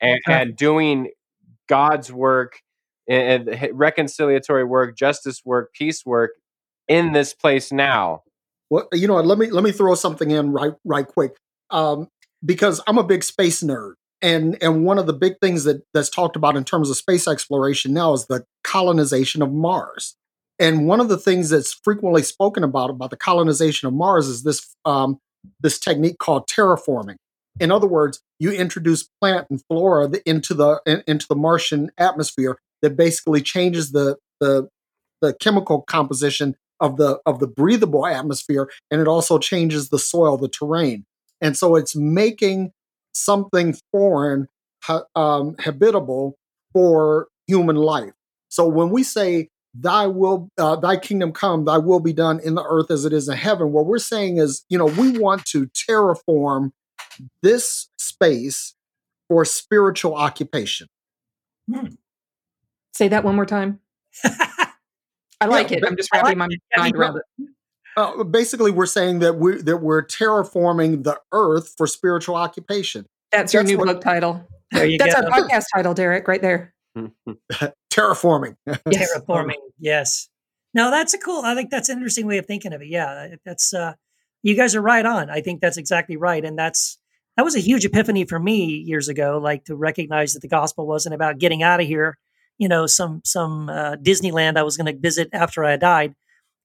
[0.01, 0.41] and, Okay.
[0.41, 1.11] and doing
[1.67, 2.59] God's work
[3.09, 6.31] and and reconciliatory work, justice work, peace work
[6.87, 8.21] in this place now.
[8.69, 9.15] Well, you know?
[9.15, 11.37] Let me let me throw something in right right quick,
[11.69, 12.09] um,
[12.45, 16.09] because I'm a big space nerd, and and one of the big things that that's
[16.09, 20.15] talked about in terms of space exploration now is the colonization of Mars.
[20.59, 24.43] And one of the things that's frequently spoken about about the colonization of Mars is
[24.43, 25.19] this um,
[25.59, 27.15] this technique called terraforming.
[27.59, 32.57] In other words, you introduce plant and flora into the in- into the Martian atmosphere
[32.81, 34.69] that basically changes the the
[35.21, 40.37] the chemical composition of the of the breathable atmosphere and it also changes the soil
[40.37, 41.05] the terrain
[41.41, 42.71] and so it's making
[43.13, 44.47] something foreign
[44.83, 46.37] ha- um, habitable
[46.73, 48.13] for human life
[48.49, 49.49] so when we say
[49.79, 53.13] thy will uh, thy kingdom come thy will be done in the earth as it
[53.13, 56.71] is in heaven what we're saying is you know we want to terraform
[57.41, 58.73] this space
[59.27, 60.87] for spiritual occupation
[62.93, 63.79] Say that one more time.
[64.23, 65.83] I like it.
[65.85, 66.79] I'm just I wrapping like my it.
[66.79, 67.49] Mind around it.
[67.95, 73.53] uh, basically we're saying that we that we're terraforming the earth for spiritual occupation That's
[73.53, 74.47] your new what- book title.
[74.71, 75.21] There you That's go.
[75.27, 76.73] our podcast title, Derek, right there.
[77.91, 78.55] terraforming
[78.89, 79.09] Yes.
[79.17, 79.55] terraforming.
[79.79, 80.29] Yes.
[80.73, 81.41] No, that's a cool.
[81.43, 82.87] I think that's an interesting way of thinking of it.
[82.89, 83.93] Yeah, that's uh,
[84.43, 85.29] you guys are right on.
[85.29, 86.97] I think that's exactly right, and that's
[87.35, 89.39] that was a huge epiphany for me years ago.
[89.41, 92.17] Like to recognize that the gospel wasn't about getting out of here,
[92.57, 96.13] you know, some some uh, Disneyland I was going to visit after I died,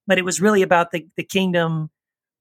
[0.07, 1.89] but it was really about the the kingdom.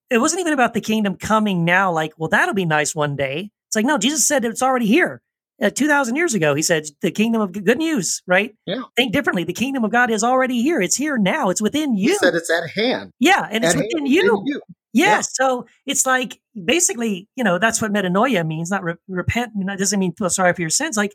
[0.10, 1.92] It wasn't even about the kingdom coming now.
[1.94, 3.50] Like, well, that'll be nice one day.
[3.68, 5.22] It's like no, Jesus said it's already here.
[5.62, 8.82] Uh, 2000 years ago he said the kingdom of good news right Yeah.
[8.96, 12.06] think differently the kingdom of god is already here it's here now it's within he
[12.08, 14.62] you said it's at hand yeah and it's within you within you.
[14.94, 15.06] yeah.
[15.06, 15.22] Yeah.
[15.22, 18.70] So it's like basically, you know, that's what metanoia means.
[18.72, 19.52] Not re- repent.
[19.68, 20.98] That doesn't mean feel sorry for your sins.
[20.98, 21.14] Like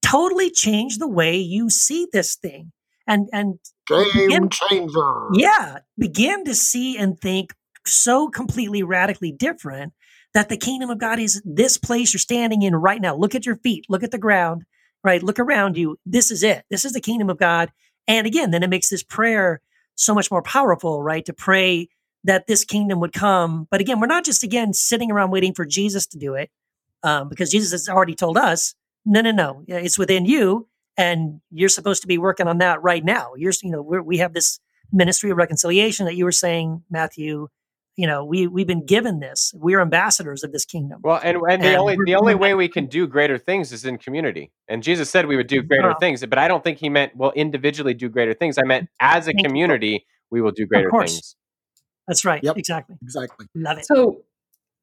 [0.00, 2.72] totally change the way you see this thing,
[3.06, 7.52] and and game Begin- changer yeah, begin to see and think
[7.86, 9.92] so completely radically different
[10.38, 13.16] that the kingdom of God is this place you're standing in right now.
[13.16, 13.86] Look at your feet.
[13.88, 14.62] Look at the ground.
[15.02, 15.20] Right.
[15.20, 15.96] Look around you.
[16.06, 16.64] This is it.
[16.70, 17.72] This is the kingdom of God.
[18.06, 19.60] And again, then it makes this prayer
[19.96, 21.24] so much more powerful, right?
[21.24, 21.88] To pray
[22.22, 23.66] that this kingdom would come.
[23.68, 26.50] But again, we're not just again sitting around waiting for Jesus to do it,
[27.02, 31.68] um, because Jesus has already told us, no, no, no, it's within you, and you're
[31.68, 33.32] supposed to be working on that right now.
[33.36, 34.60] You're, you know, we have this
[34.92, 37.48] ministry of reconciliation that you were saying, Matthew.
[37.98, 39.52] You know, we we've been given this.
[39.56, 41.00] We're ambassadors of this kingdom.
[41.02, 43.84] Well, and, and the And only the only way we can do greater things is
[43.84, 44.52] in community.
[44.68, 47.32] And Jesus said we would do greater things, but I don't think he meant well
[47.32, 48.56] individually do greater things.
[48.56, 49.48] I meant as a Thank you.
[49.48, 51.12] community we will do greater course.
[51.12, 51.36] things.
[52.06, 52.42] That's right.
[52.42, 52.56] Yep.
[52.56, 52.96] Exactly.
[53.02, 53.86] exactly Love it.
[53.86, 54.22] So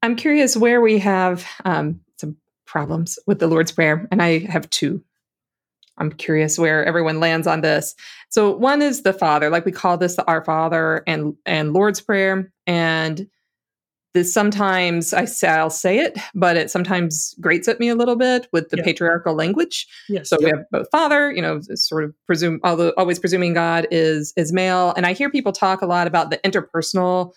[0.04, 2.36] I'm curious where we have um, some
[2.66, 5.04] problems with the Lord's Prayer, and I have two.
[5.98, 7.96] I'm curious where everyone lands on this.
[8.30, 12.02] So one is the Father, like we call this the Our Father and and Lord's
[12.02, 13.28] Prayer, and
[14.14, 18.16] this sometimes I say I'll say it, but it sometimes grates at me a little
[18.16, 18.84] bit with the Yeah.
[18.84, 19.86] patriarchal language.
[20.08, 20.30] yes.
[20.30, 24.32] So we have both father, you know, sort of presume, although always presuming God is
[24.38, 24.94] is male.
[24.96, 27.34] And I hear people talk a lot about the interpersonal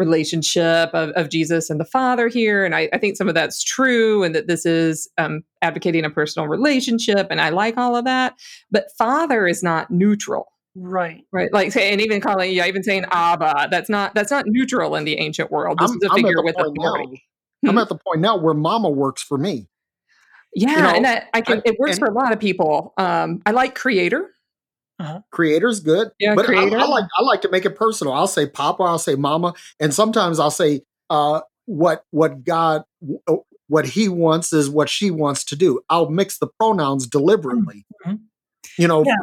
[0.00, 3.62] relationship of, of Jesus and the Father here, and I, I think some of that's
[3.62, 8.04] true, and that this is um, advocating a personal relationship, and I like all of
[8.06, 8.34] that.
[8.72, 11.22] But Father is not neutral, right.
[11.30, 11.52] right?
[11.52, 15.04] Like, say, and even calling, yeah, even saying Abba, that's not that's not neutral in
[15.04, 15.78] the ancient world.
[15.78, 16.94] This I'm- is a I'm at figure the with point now-
[17.68, 17.78] i'm Hmm.
[17.78, 19.68] at the point now where mama works for me
[20.54, 21.58] Yeah, know, and that I can.
[21.58, 22.94] I- it works and- for a lot of people.
[22.96, 24.30] Um, I like Creator.
[25.30, 26.78] Creator's good Yeah, but I- creator.
[26.78, 29.94] I, like i like to make it personal i'll say papa i'll say mama and
[29.94, 32.82] sometimes i'll say uh what what god
[33.28, 33.36] uh,
[33.68, 38.20] what he wants is what she wants to do i'll mix the pronouns deliberately Mhm.
[38.78, 39.14] you know Yeah,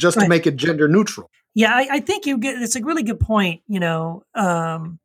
[0.00, 3.02] just to make it gender neutral Yeah, I, I think you get it's a really
[3.02, 3.62] good point.
[3.66, 4.98] You know, um,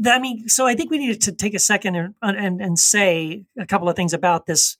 [0.00, 2.78] that, I mean, so I think we need to take a second and, and and
[2.78, 4.76] say a couple of things about this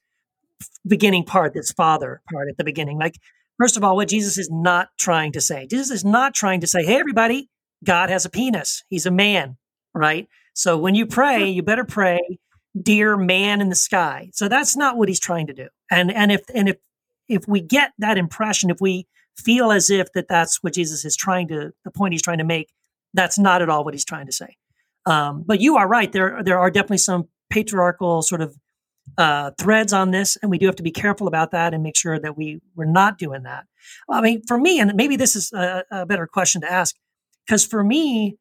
[0.86, 2.98] beginning part, this father part at the beginning.
[2.98, 3.16] Like,
[3.58, 5.66] first of all, what Jesus is not trying to say.
[5.66, 7.48] Jesus is not trying to say, "Hey, everybody,
[7.84, 8.84] God has a penis.
[8.88, 9.56] He's a man."
[9.94, 10.28] Right.
[10.54, 12.20] So when you pray, you better pray,
[12.80, 15.68] "Dear man in the sky." So that's not what he's trying to do.
[15.90, 16.76] And and if and if
[17.28, 21.16] if we get that impression, if we feel as if that that's what Jesus is
[21.16, 22.72] trying to, the point he's trying to make,
[23.14, 24.56] that's not at all what he's trying to say.
[25.04, 26.10] Um, but you are right.
[26.10, 28.56] There, there are definitely some patriarchal sort of
[29.18, 31.96] uh, threads on this, and we do have to be careful about that and make
[31.96, 33.64] sure that we we're not doing that.
[34.10, 36.96] I mean, for me, and maybe this is a, a better question to ask.
[37.46, 38.36] Because for me,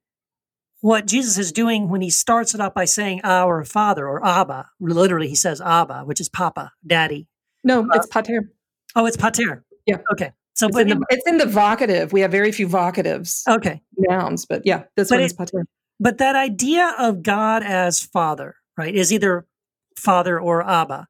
[0.81, 4.67] what Jesus is doing when he starts it out by saying our Father or Abba,
[4.79, 7.27] literally he says Abba, which is Papa, Daddy.
[7.63, 8.51] No, it's pater.
[8.95, 9.63] Oh, it's Pater.
[9.85, 9.97] Yeah.
[10.11, 10.31] Okay.
[10.53, 12.13] So, It's but in, the, it's in the vocative.
[12.13, 13.81] We have very few vocatives okay.
[13.97, 15.65] nouns, but yeah, this But one it- is pater.
[15.99, 19.45] But that idea of God as Father, right, is either
[19.97, 21.07] Father or Abba,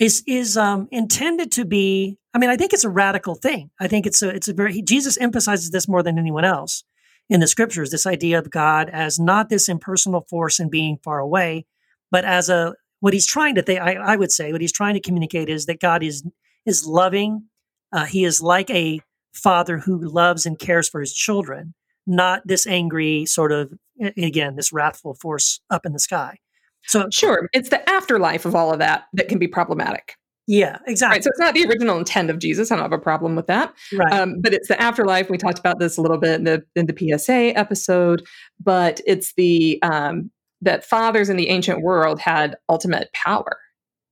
[0.00, 2.18] is is um, intended to be.
[2.34, 3.70] I mean, I think it's a radical thing.
[3.78, 6.84] I think it's a it's a very Jesus emphasizes this more than anyone else
[7.28, 7.90] in the scriptures.
[7.90, 11.66] This idea of God as not this impersonal force and being far away,
[12.10, 13.80] but as a what he's trying to think.
[13.80, 16.24] I, I would say what he's trying to communicate is that God is
[16.64, 17.44] is loving.
[17.92, 19.00] Uh, he is like a
[19.32, 21.74] father who loves and cares for his children,
[22.06, 23.72] not this angry sort of
[24.16, 26.38] again this wrathful force up in the sky.
[26.86, 30.16] So Sure, it's the afterlife of all of that that can be problematic.
[30.46, 31.16] yeah, exactly.
[31.16, 31.24] Right.
[31.24, 32.72] So it's not the original intent of Jesus.
[32.72, 33.72] I don't have a problem with that.
[33.92, 34.12] Right.
[34.12, 35.30] Um, but it's the afterlife.
[35.30, 38.26] We talked about this a little bit in the in the PSA episode.
[38.58, 40.30] But it's the um,
[40.62, 43.58] that fathers in the ancient world had ultimate power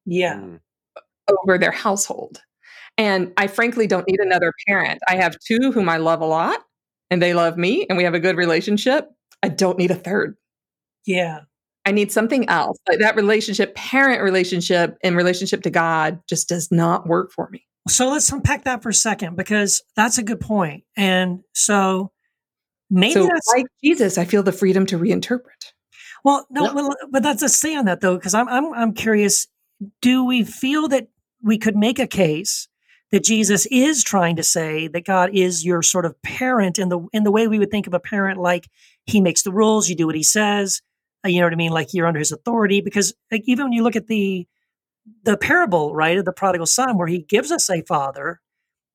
[0.07, 0.35] yeah.
[0.37, 0.61] Mm.
[1.29, 2.41] over their household.
[2.97, 5.01] And I frankly don't need another parent.
[5.09, 6.61] I have two whom I love a lot,
[7.11, 9.09] and they love me, and we have a good relationship.
[9.43, 10.37] I don't need a third.
[11.07, 11.41] Yeah.
[11.89, 12.77] I need something else.
[12.87, 17.65] Like that relationship, parent relationship and relationship to God just does not work for me.
[17.89, 20.85] So let's unpack that for a second because that's a good point.
[20.99, 22.13] And so
[22.91, 25.73] maybe so, that's like Jesus, I feel the freedom to reinterpret.
[26.25, 26.73] well, no, Yeah.
[26.75, 29.47] well, but that's a say on that though, because I'm I'm I'm curious.
[30.03, 31.09] Do we feel that
[31.43, 32.69] we could make a case
[33.13, 37.01] that Jesus is trying to say that God is your sort of parent in the
[37.15, 38.69] in the way we would think of a parent, like
[39.07, 40.83] he makes the rules, you do what he says,
[41.25, 42.81] Uh, you know what I mean, like you're under his authority.
[42.81, 44.47] Because like, even when you look at the
[45.25, 48.41] the parable, right, of the prodigal son, where he gives us a father,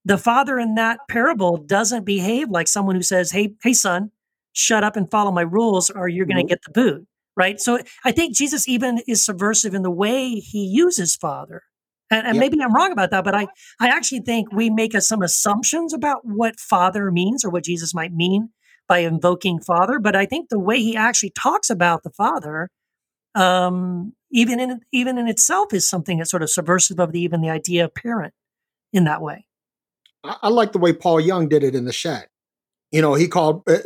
[0.06, 4.12] the father in that parable doesn't behave like someone who says, "Hey, hey, son,
[4.54, 6.50] shut up and follow my rules, or you're going to Nope.
[6.50, 7.60] get the boot." Right.
[7.60, 11.64] So I think Jesus even is subversive in the way he uses father.
[12.12, 12.40] And, and Yep.
[12.40, 13.48] maybe I'm wrong about that, but I,
[13.80, 18.14] I actually think we make some assumptions about what father means or what Jesus might
[18.14, 18.50] mean
[18.88, 20.00] by invoking father.
[20.00, 22.70] But I think the way he actually talks about the father,
[23.36, 27.42] um, even in even in itself, is something that's sort of subversive of the even
[27.42, 28.34] the idea of parent
[28.92, 29.46] in that way.
[30.24, 32.30] I, I like the way Paul Young did it in the shack.
[32.92, 33.80] You know, he called uh,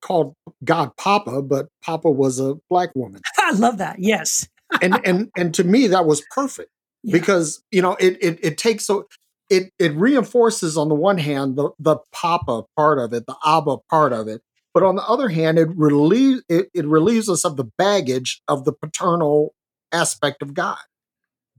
[0.00, 3.96] called God Papa, but Papa was a black woman, I love that.
[4.00, 4.48] Yes.
[4.82, 6.70] and and and to me that was perfect
[7.04, 7.12] Yeah.
[7.12, 9.06] because you know it it it takes so
[9.54, 13.78] it it reinforces on the one hand the the Papa part of it, the Abba
[13.90, 14.42] part of it,
[14.72, 18.64] but on the other hand, it relieves it, it relieves us of the baggage of
[18.64, 19.54] the paternal
[19.92, 20.78] aspect of God.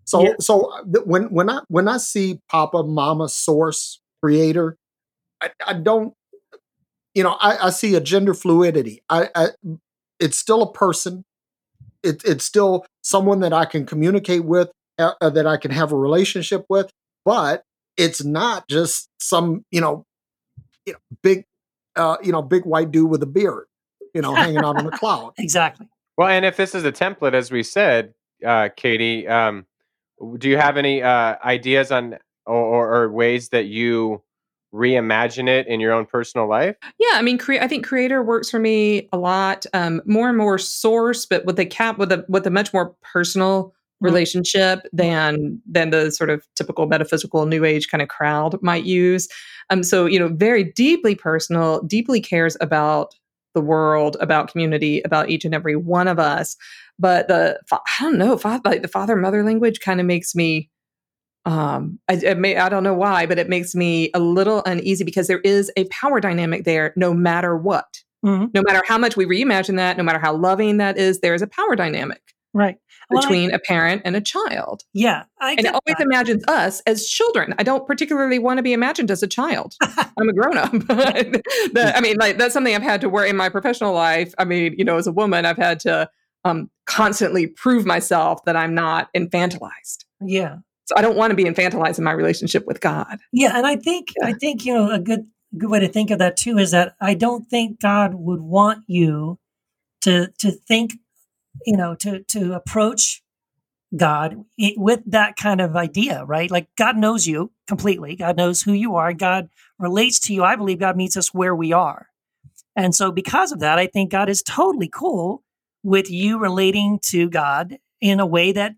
[0.04, 0.34] So Yeah.
[0.40, 4.78] so uh, when when I when I see Papa, Mama, Source, Creator,
[5.42, 6.14] I, I don't
[7.14, 9.02] you know I, I see a gender fluidity.
[9.10, 9.48] I, I
[10.20, 11.24] it's still a person.
[12.04, 14.70] It, it's still someone that I can communicate with,
[15.00, 16.92] uh, uh, that I can have a relationship with,
[17.24, 17.64] but
[17.98, 20.06] it's not just some you know,
[20.86, 21.46] you know big
[21.96, 23.66] uh, you know big white dude with a beard,
[24.14, 25.34] you know, hanging out on a cloud.
[25.40, 25.88] Exactly.
[26.18, 28.14] Well, and if this is a template, as we said,
[28.46, 29.66] uh, Katie, um,
[30.38, 34.22] do you have any uh, ideas on or, or, or ways that you
[34.74, 36.76] reimagine it in your own personal life?
[37.00, 39.66] Yeah, I mean, crea- I think creator works for me a lot.
[39.74, 42.96] Um, more and more source, but with a cap with a with a much more
[43.02, 43.74] personal.
[44.02, 49.28] Relationship than than the sort of typical metaphysical new age kind of crowd might use.
[49.70, 53.16] Um, so you know, very deeply personal, deeply cares about
[53.54, 56.58] the world, about community, about each and every one of us.
[57.00, 60.70] But the I don't know, fa- like the father mother language kind of makes me
[61.46, 65.04] um I, it may, I don't know why but it makes me a little uneasy
[65.04, 67.86] because there is a power dynamic there no matter what
[68.26, 68.52] Mhm.
[68.56, 71.44] no matter how much we reimagine that no matter how loving that is there is
[71.44, 72.22] a power dynamic
[72.54, 72.78] Right.
[73.10, 74.84] Well, I- between a parent and a child.
[74.94, 75.24] Yeah.
[75.40, 76.02] I and it always that.
[76.02, 77.54] imagines us as children.
[77.60, 79.76] I don't particularly want to be imagined as a child.
[80.18, 83.50] I'm a grown-up The- i mean like that's something i've had to work in my
[83.50, 84.34] professional life.
[84.38, 86.10] I mean you know as a woman i've had to
[86.46, 90.06] um, constantly prove myself that i'm not infantilized.
[90.22, 90.58] Yeah.
[90.86, 93.18] so i don't want to be infantilized in my relationship with god.
[93.32, 95.28] Yeah, and I think I think you know a good
[95.58, 98.84] good way to think of that too is that I don't think God would want
[98.88, 99.40] you
[100.02, 100.94] to to think,
[101.66, 103.22] you know, to to approach
[103.96, 104.44] God
[104.78, 106.50] with that kind of idea, right?
[106.52, 108.16] Like God knows you completely.
[108.16, 109.14] God knows who you are.
[109.14, 109.50] God
[109.80, 110.44] relates to you.
[110.44, 112.08] I believe God meets us where we are.
[112.76, 115.44] And so because of that, I think God is totally cool
[115.84, 118.74] with you relating to God in a way that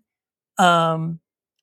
[0.58, 1.20] um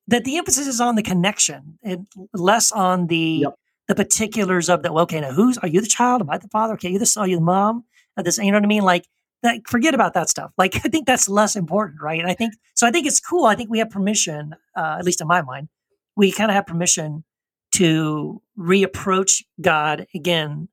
[0.08, 3.54] that the emphasis is on the connection and less on the Yep.
[3.88, 4.92] the particulars of that.
[4.92, 6.20] Well, okay, now who's are you the child?
[6.22, 6.74] Am I the father?
[6.74, 7.24] Okay, you the son?
[7.24, 7.84] Are you the mom?
[8.16, 8.82] This, you know what I mean?
[8.82, 9.06] Like
[9.42, 9.60] that.
[9.68, 10.52] Forget about that stuff.
[10.56, 12.20] Like I think that's less important, right?
[12.20, 12.86] And I think so.
[12.86, 13.44] I think it's cool.
[13.44, 15.68] I think we have permission, uh, at least in my mind,
[16.16, 17.24] we kind of have permission
[17.74, 20.68] to reapproach God again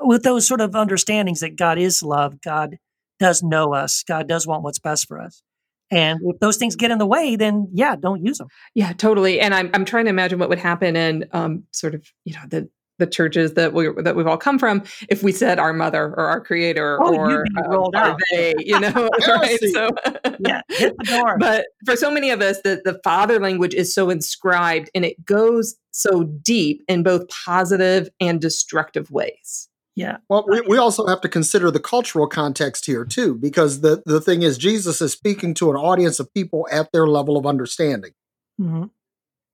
[0.00, 2.78] with those sort of understandings that God is love, God
[3.18, 5.42] does know us, God does want what's best for us.
[5.90, 8.48] And if those things get in the way, then yeah, don't use them.
[8.74, 9.40] Yeah, totally.
[9.40, 12.40] And I'm I'm trying to imagine what would happen in um, sort of you know
[12.48, 12.68] the
[12.98, 16.26] the churches that we that we've all come from if we said our mother or
[16.26, 19.60] our creator Oh, or you'd um, are they, you know, right?
[19.72, 19.90] So
[20.38, 21.36] Yeah, hit the door.
[21.40, 25.24] but for so many of us the, the father language is so inscribed and it
[25.24, 31.20] goes so deep in both positive and destructive ways yeah, Well, we, we also have
[31.20, 35.54] to consider the cultural context here too, because the, the thing is, Jesus is speaking
[35.54, 38.10] to an audience of people at their level of understanding.
[38.58, 38.86] hmm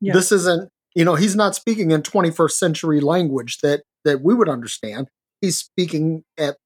[0.01, 0.15] Yeah.
[0.15, 4.49] This isn't, you know, he's not speaking in 21st century language that that we would
[4.49, 5.09] understand.
[5.41, 6.57] He's speaking at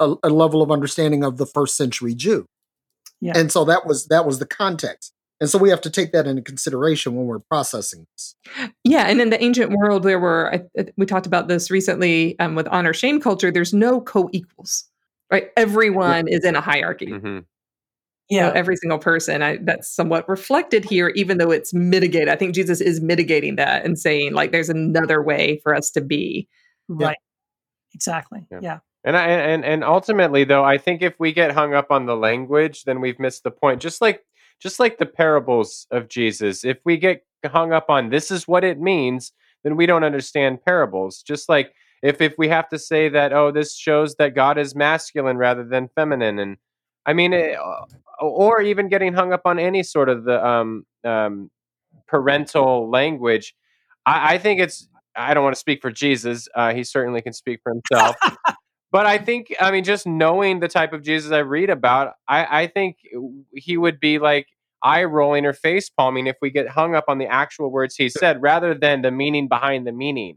[0.00, 2.46] a, a level of understanding of the first century Jew,
[3.20, 3.32] Yeah.
[3.36, 6.26] and so that was that was the context, and so we have to take that
[6.26, 8.34] into consideration when we're processing this.
[8.84, 12.38] yeah and in the ancient world there were I, I- we talked about this recently
[12.38, 14.84] um, with honor shame culture there's no co-equals
[15.32, 17.38] right everyone is in a hierarchy hmm
[18.30, 22.28] you know, yeah, every single person I, that's somewhat reflected here even though it's mitigated
[22.28, 26.00] i think jesus is mitigating that and saying like there's another way for us to
[26.00, 26.46] be
[26.88, 27.16] right.
[27.94, 28.46] Exactly.
[28.50, 28.58] Yeah.
[28.62, 28.78] Yeah.
[29.04, 32.16] And I and and ultimately though, I think if we get hung up on the
[32.16, 33.80] language, then we've missed the point.
[33.80, 34.24] Just like
[34.60, 38.64] just like the parables of Jesus, if we get hung up on this is what
[38.64, 41.22] it means, then we don't understand parables.
[41.22, 41.72] Just like
[42.02, 45.64] if if we have to say that oh this shows that God is masculine rather
[45.64, 46.56] than feminine and
[47.08, 47.56] I mean eh,
[48.20, 51.50] or even getting hung up on any sort of the um um
[52.06, 53.54] parental language.
[54.04, 56.48] I, I think it's I don't want to speak for Jesus.
[56.54, 58.16] Uh, he certainly can speak for himself.
[58.92, 62.62] but I think, I mean, just knowing the type of Jesus I read about, I,
[62.62, 62.98] I think
[63.52, 64.46] he would be like
[64.82, 68.08] eye rolling or face palming if we get hung up on the actual words he
[68.08, 70.36] said rather than the meaning behind the meaning.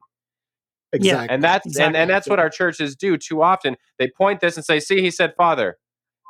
[0.93, 1.33] Exactly.
[1.33, 1.99] And that's and, Exactly.
[1.99, 3.77] and that's what our churches do too often.
[3.97, 5.77] They point this and say, "See, he said father,"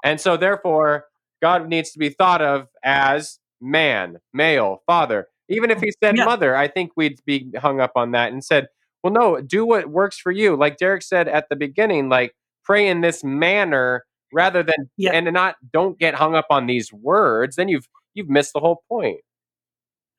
[0.04, 1.06] and so therefore
[1.42, 5.28] God needs to be thought of as man, male, father.
[5.50, 6.26] Even if he said Yeah.
[6.26, 8.68] mother, I think we'd be hung up on that and said,
[9.04, 12.34] "Well, no, do what works for you." Like Derek said at the beginning, like
[12.64, 15.12] pray in this manner rather than Yeah.
[15.14, 17.56] and not don't get hung up on these words.
[17.56, 19.22] Then you've you've missed the whole point.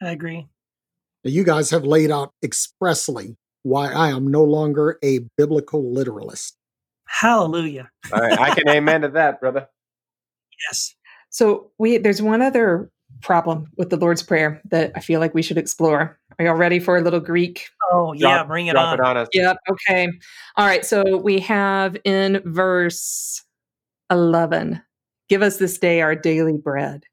[0.02, 0.48] I agree.
[1.24, 6.56] you guys have laid out expressly why I am no longer a biblical literalist.
[7.06, 7.88] Hallelujah.
[8.12, 9.68] All right, I can amen to that, brother.
[10.68, 10.94] Yes.
[11.30, 12.90] So we there's one other
[13.20, 16.18] problem with the Lord's Prayer that I feel like we should explore.
[16.38, 17.68] Are y'all ready for a little Greek?
[17.90, 18.94] Oh yeah, Drop- bring it drop on.
[18.94, 19.28] it on us.
[19.32, 19.56] Yep.
[19.70, 20.08] Okay.
[20.56, 20.84] All right.
[20.84, 23.42] So we have in verse
[24.10, 24.82] 11
[25.28, 27.04] give us this day our daily bread.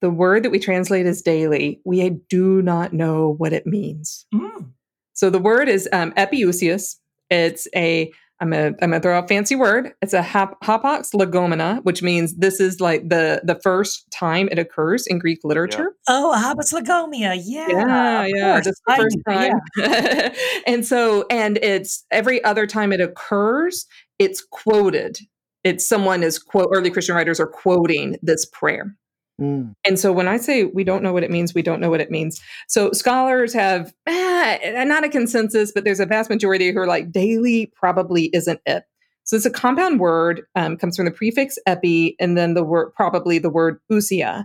[0.00, 4.24] The word that we translate as daily, we do not know what it means.
[4.32, 4.70] Mm.
[5.12, 6.96] So the word is um, epiousios.
[7.28, 8.10] It's a
[8.40, 9.92] I'm gonna I'm gonna throw out a fancy word.
[10.00, 14.58] It's a hap- hapax legomena, which means this is like the the first time it
[14.58, 15.92] occurs in Greek literature.
[16.08, 17.38] Oh, hapax legomena.
[17.44, 17.68] Yeah.
[17.68, 18.64] Yeah, yeah, course.
[18.64, 20.28] this is the I first do, yeah.
[20.28, 20.32] time.
[20.66, 23.86] and so, and it's every other time it occurs,
[24.18, 25.18] it's quoted.
[25.62, 28.96] It's someone is quote early Christian writers are quoting this prayer.
[29.40, 29.74] Mm.
[29.84, 32.00] And so when I say we don't know what it means, we don't know what
[32.00, 32.40] it means.
[32.68, 37.10] So scholars have eh, not a consensus, but there's a vast majority who are like
[37.10, 38.84] daily probably isn't it.
[39.24, 42.92] So it's a compound word, um, comes from the prefix epi, and then the word
[42.94, 44.44] probably the word ousia.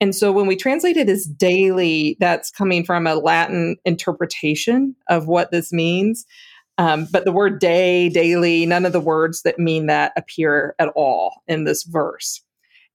[0.00, 5.26] And so when we translate it as daily, that's coming from a Latin interpretation of
[5.26, 6.24] what this means.
[6.76, 10.90] Um, but the word day, daily, none of the words that mean that appear at
[10.94, 12.40] all in this verse.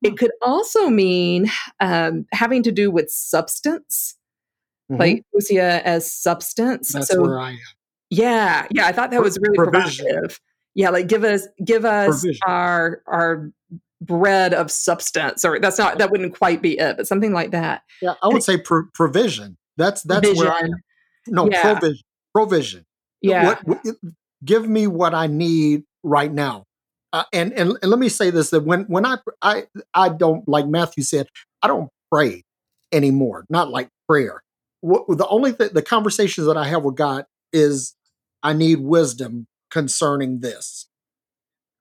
[0.04, 1.50] It could also mean
[1.80, 4.16] um, having to do with substance,
[4.92, 5.00] Mhm.
[5.00, 6.92] like ousia as substance.
[6.94, 7.58] that's so where I am.
[8.10, 10.06] yeah, yeah, I thought that was really provision.
[10.06, 10.40] provocative.
[10.76, 12.40] Yeah, like give us give us Provision.
[12.48, 13.50] our our
[14.02, 17.84] bread of substance, or that's not that wouldn't quite be it, but something like that.
[18.02, 19.56] Yeah, I would say pro- provision.
[19.78, 20.72] That's that's where I am.
[21.28, 21.62] No, Yeah.
[21.62, 22.04] provision.
[22.36, 22.86] Provision.
[23.22, 23.96] Yeah, What, what-
[24.44, 26.66] give me what I need right now.
[27.14, 30.48] Uh, and, and and let me say this: that when when I I I don't
[30.48, 31.28] like Matthew said,
[31.62, 32.44] I don't pray
[32.92, 33.46] anymore.
[33.50, 34.44] Not like prayer.
[34.82, 37.96] What, the only thing, the conversations that I have with God is,
[38.42, 40.88] I need wisdom concerning this.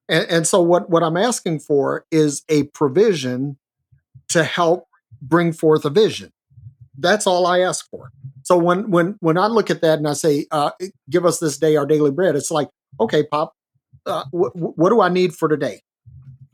[0.08, 3.56] And, and so what what I'm asking for is a provision
[4.28, 4.86] to help
[5.22, 6.30] bring forth a vision.
[6.98, 8.10] That's all I ask for.
[8.42, 10.72] So when when when I look at that and I say, uh,
[11.08, 12.68] "Give us this day our daily bread," it's like,
[13.00, 13.54] okay, Pop,
[14.06, 15.82] uh, wh- wh- what do I need for today?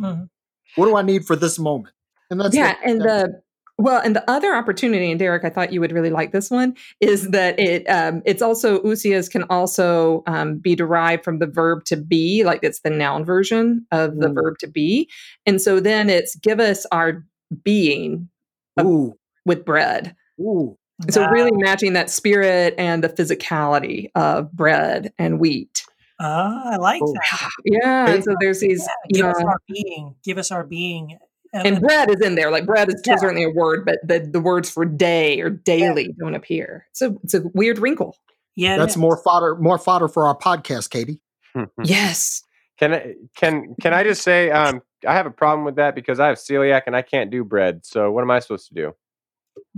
[0.01, 0.29] Mhm.
[0.77, 1.95] What do I need for this moment?
[2.31, 2.77] And that's yeah, it.
[2.85, 3.43] and That's- the
[3.81, 6.75] well, and the other opportunity, and Derek, I thought you would really like this one,
[7.01, 11.85] is that it um, it's also ousias can also um, be derived from the verb
[11.85, 14.35] to be, like it's the noun version of the Ooh.
[14.35, 15.09] verb to be,
[15.47, 17.25] and so then it's give us our
[17.63, 18.29] being
[18.77, 19.13] of-
[19.47, 20.15] with bread.
[20.41, 20.77] ooh,
[21.09, 21.31] So Wow.
[21.31, 25.83] really matching that spirit and the physicality of bread and wheat.
[26.21, 27.13] Ah, I like Oh.
[27.13, 27.51] that.
[27.65, 30.15] Yeah, and so there's these, Yeah, give know, us our being.
[30.25, 31.19] Give us our being.
[31.53, 32.51] and bread is in there.
[32.51, 33.17] Like bread is Yeah.
[33.17, 36.87] certainly a word, but the, the words for day or daily don't appear.
[36.93, 38.17] So it's a weird wrinkle.
[38.57, 41.21] yeah, that's more fodder, more fodder for our podcast, Katie.
[41.85, 42.43] Yes.
[42.79, 46.21] Can I can can I just say um I have a problem with that because
[46.21, 47.85] I have celiac and I can't do bread.
[47.87, 48.93] So what am I supposed to do?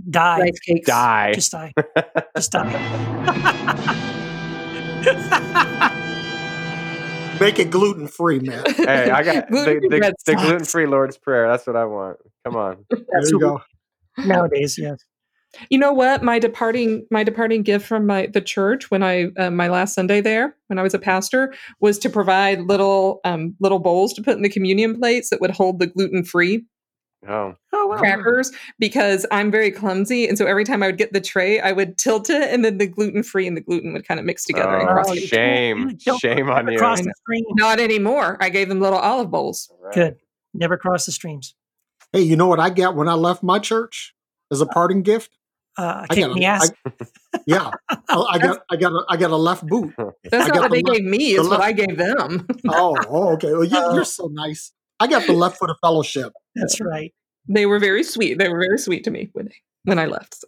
[0.09, 0.39] die.
[0.41, 0.85] Rice cakes.
[0.87, 1.31] Die.
[1.33, 1.73] Just die.
[2.35, 3.97] Just die.
[7.41, 8.63] Make it gluten free, man.
[8.77, 11.47] hey, I got the, Gluten-free the, the gluten free Lord's Prayer.
[11.49, 12.17] That's what I want.
[12.45, 12.85] Come on.
[12.89, 13.61] There you go.
[14.17, 15.03] Nowadays, yes.
[15.69, 16.23] You know what?
[16.23, 20.21] My departing my departing gift from my the church when I uh, my last Sunday
[20.21, 24.37] there when I was a pastor was to provide little um, little bowls to put
[24.37, 26.65] in the communion plates that would hold the gluten free
[27.27, 27.55] Oh.
[27.71, 27.97] Oh, wow.
[27.97, 31.71] crackers because I'm very clumsy and so every time I would get the tray I
[31.71, 34.43] would tilt it and then the gluten free and the gluten would kind of mix
[34.45, 34.75] together.
[34.77, 35.21] and Oh, cross Oh, it.
[35.21, 35.77] you shame.
[35.81, 36.75] don't- you don't Shame on you.
[36.77, 37.43] Across the stream.
[37.51, 38.37] Not anymore.
[38.39, 39.71] I gave them little olive bowls.
[39.79, 39.93] Right.
[39.93, 40.15] Good.
[40.53, 41.55] Never cross the streams.
[42.11, 44.13] Hey, you know what I got when I left my church
[44.51, 45.37] as a parting gift?
[45.77, 46.71] Uh, I kick got me a- ass.
[47.45, 49.93] Yeah, I I got I got a, I got a left boot.
[49.97, 51.33] That's I not got what they the le- gave me.
[51.35, 52.45] the It's what I gave them.
[52.67, 53.53] Oh, oh okay.
[53.53, 54.73] Well, you, you're so nice.
[55.01, 56.31] I got the left foot of fellowship.
[56.55, 57.13] That's right.
[57.49, 58.37] they were very sweet.
[58.37, 60.35] They were very sweet to me when they, when I left.
[60.35, 60.47] So.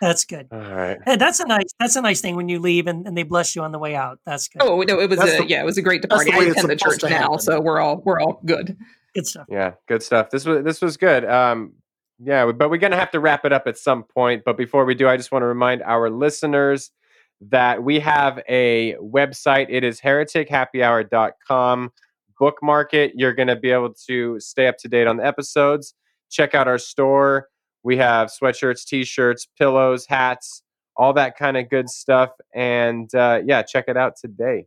[0.00, 0.46] That's good.
[0.52, 0.98] All right.
[1.06, 1.70] Hey, that's a nice.
[1.80, 3.94] That's a nice thing when you leave and, and they bless you on the way
[3.94, 4.18] out.
[4.26, 4.60] That's good.
[4.62, 6.30] Oh no, it was That's a the- yeah, it was a great departure.
[6.30, 6.36] the.
[6.36, 8.76] I attend the church now, so we're all we're all good.
[9.14, 9.46] Good stuff.
[9.48, 10.28] Yeah, good stuff.
[10.30, 11.24] This was this was good.
[11.24, 11.72] Um,
[12.22, 14.42] yeah, but we're gonna have to wrap it up at some point.
[14.44, 16.90] But before we do, I just want to remind our listeners
[17.48, 19.66] that we have a website.
[19.68, 21.92] It is heretichappyhour.com.
[22.38, 23.12] Bookmark it.
[23.14, 25.94] You're gonna be able to stay up to date on the episodes.
[26.30, 27.48] Check out our store.
[27.82, 30.62] We have sweatshirts, t-shirts, pillows, hats,
[30.96, 32.30] all that kind of good stuff.
[32.54, 34.66] And uh, yeah, check it out today.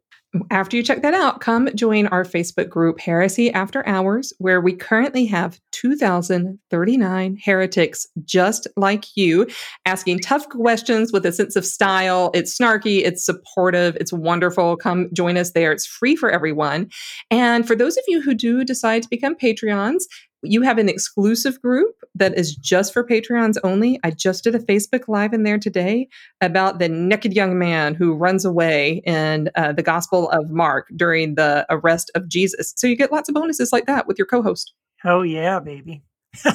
[0.52, 4.74] After you check that out, come join our Facebook group Heresy After Hours, where we
[4.74, 9.48] currently have 2,039 heretics just like you,
[9.86, 12.32] asking tough questions with a sense of style.
[12.34, 14.76] It's snarky, it's supportive, it's wonderful.
[14.76, 15.72] Come join us there.
[15.72, 16.90] It's free for everyone.
[17.32, 20.04] And for those of you who do decide to become Patreons,
[20.44, 24.00] you have an exclusive group that is just for Patreons only.
[24.04, 26.08] I just did a Facebook Live in there today
[26.42, 31.36] about the naked young man who runs away in uh, the Gospel of Mark during
[31.36, 32.74] the arrest of Jesus.
[32.76, 34.74] So you get lots of bonuses like that with your co-host.
[35.04, 36.04] Oh yeah, baby.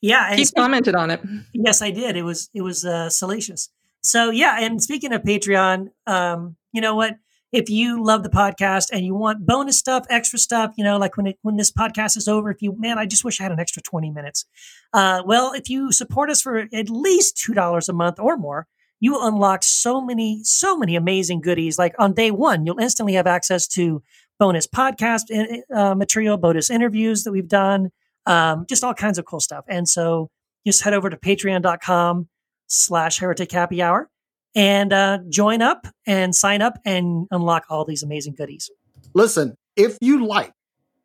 [0.00, 1.20] yeah, and He commented on it.
[1.52, 2.16] yes, I did.
[2.16, 3.70] It was it was uh, salacious.
[4.02, 7.16] So yeah, and speaking of Patreon, um, you know what?
[7.54, 11.16] If you love the podcast and you want bonus stuff, extra stuff, you know, like
[11.16, 13.52] when it when this podcast is over, if you man, I just wish I had
[13.52, 14.44] an extra twenty minutes.
[14.92, 18.66] Uh, well, if you support us for at least two dollars a month or more,
[18.98, 21.78] you will unlock so many so many amazing goodies.
[21.78, 24.02] Like on day one, you'll instantly have access to
[24.40, 25.30] bonus podcast
[25.72, 27.92] uh, material, bonus interviews that we've done,
[28.26, 29.64] um, just all kinds of cool stuff.
[29.68, 30.28] And so
[30.66, 32.28] just head over to patreon.com
[32.66, 34.10] slash heretic happy hour
[34.54, 38.70] and uh, join up and sign up and unlock all these amazing goodies.
[39.14, 40.52] Listen, if you like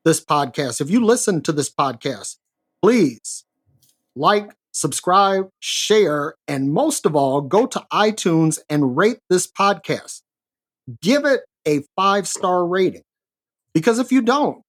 [0.06, 2.38] this podcast, if you listen to this podcast,
[2.82, 3.46] please
[4.16, 10.22] like, subscribe, share, and most of all, go to iTunes and rate this podcast.
[11.02, 13.04] Give it a five star rating.
[13.74, 14.64] Because if you don't,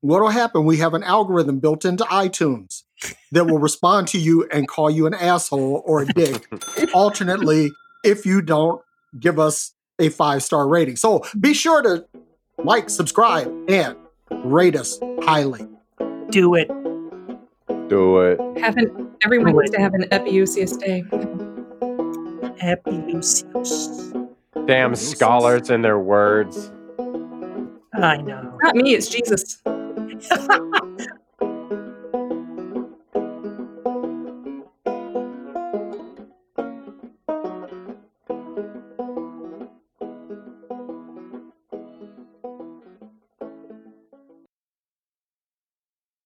[0.00, 0.64] what will happen?
[0.64, 2.82] We have an algorithm built into iTunes
[3.30, 6.46] that will respond to you and call you an asshole or a dick.
[6.94, 7.70] Alternately,
[8.02, 8.82] if you don't
[9.18, 10.96] give us a five star rating.
[10.96, 12.04] So be sure to
[12.58, 13.96] like, subscribe, and
[14.44, 15.66] rate us highly.
[16.30, 16.68] Do it.
[17.88, 18.38] Do it.
[18.58, 21.04] Have an, everyone needs to have an epiousios day.
[22.62, 24.12] epiousios.
[24.66, 26.70] Damn scholars and their words.
[27.94, 28.58] I know.
[28.62, 29.60] Not me, it's Jesus.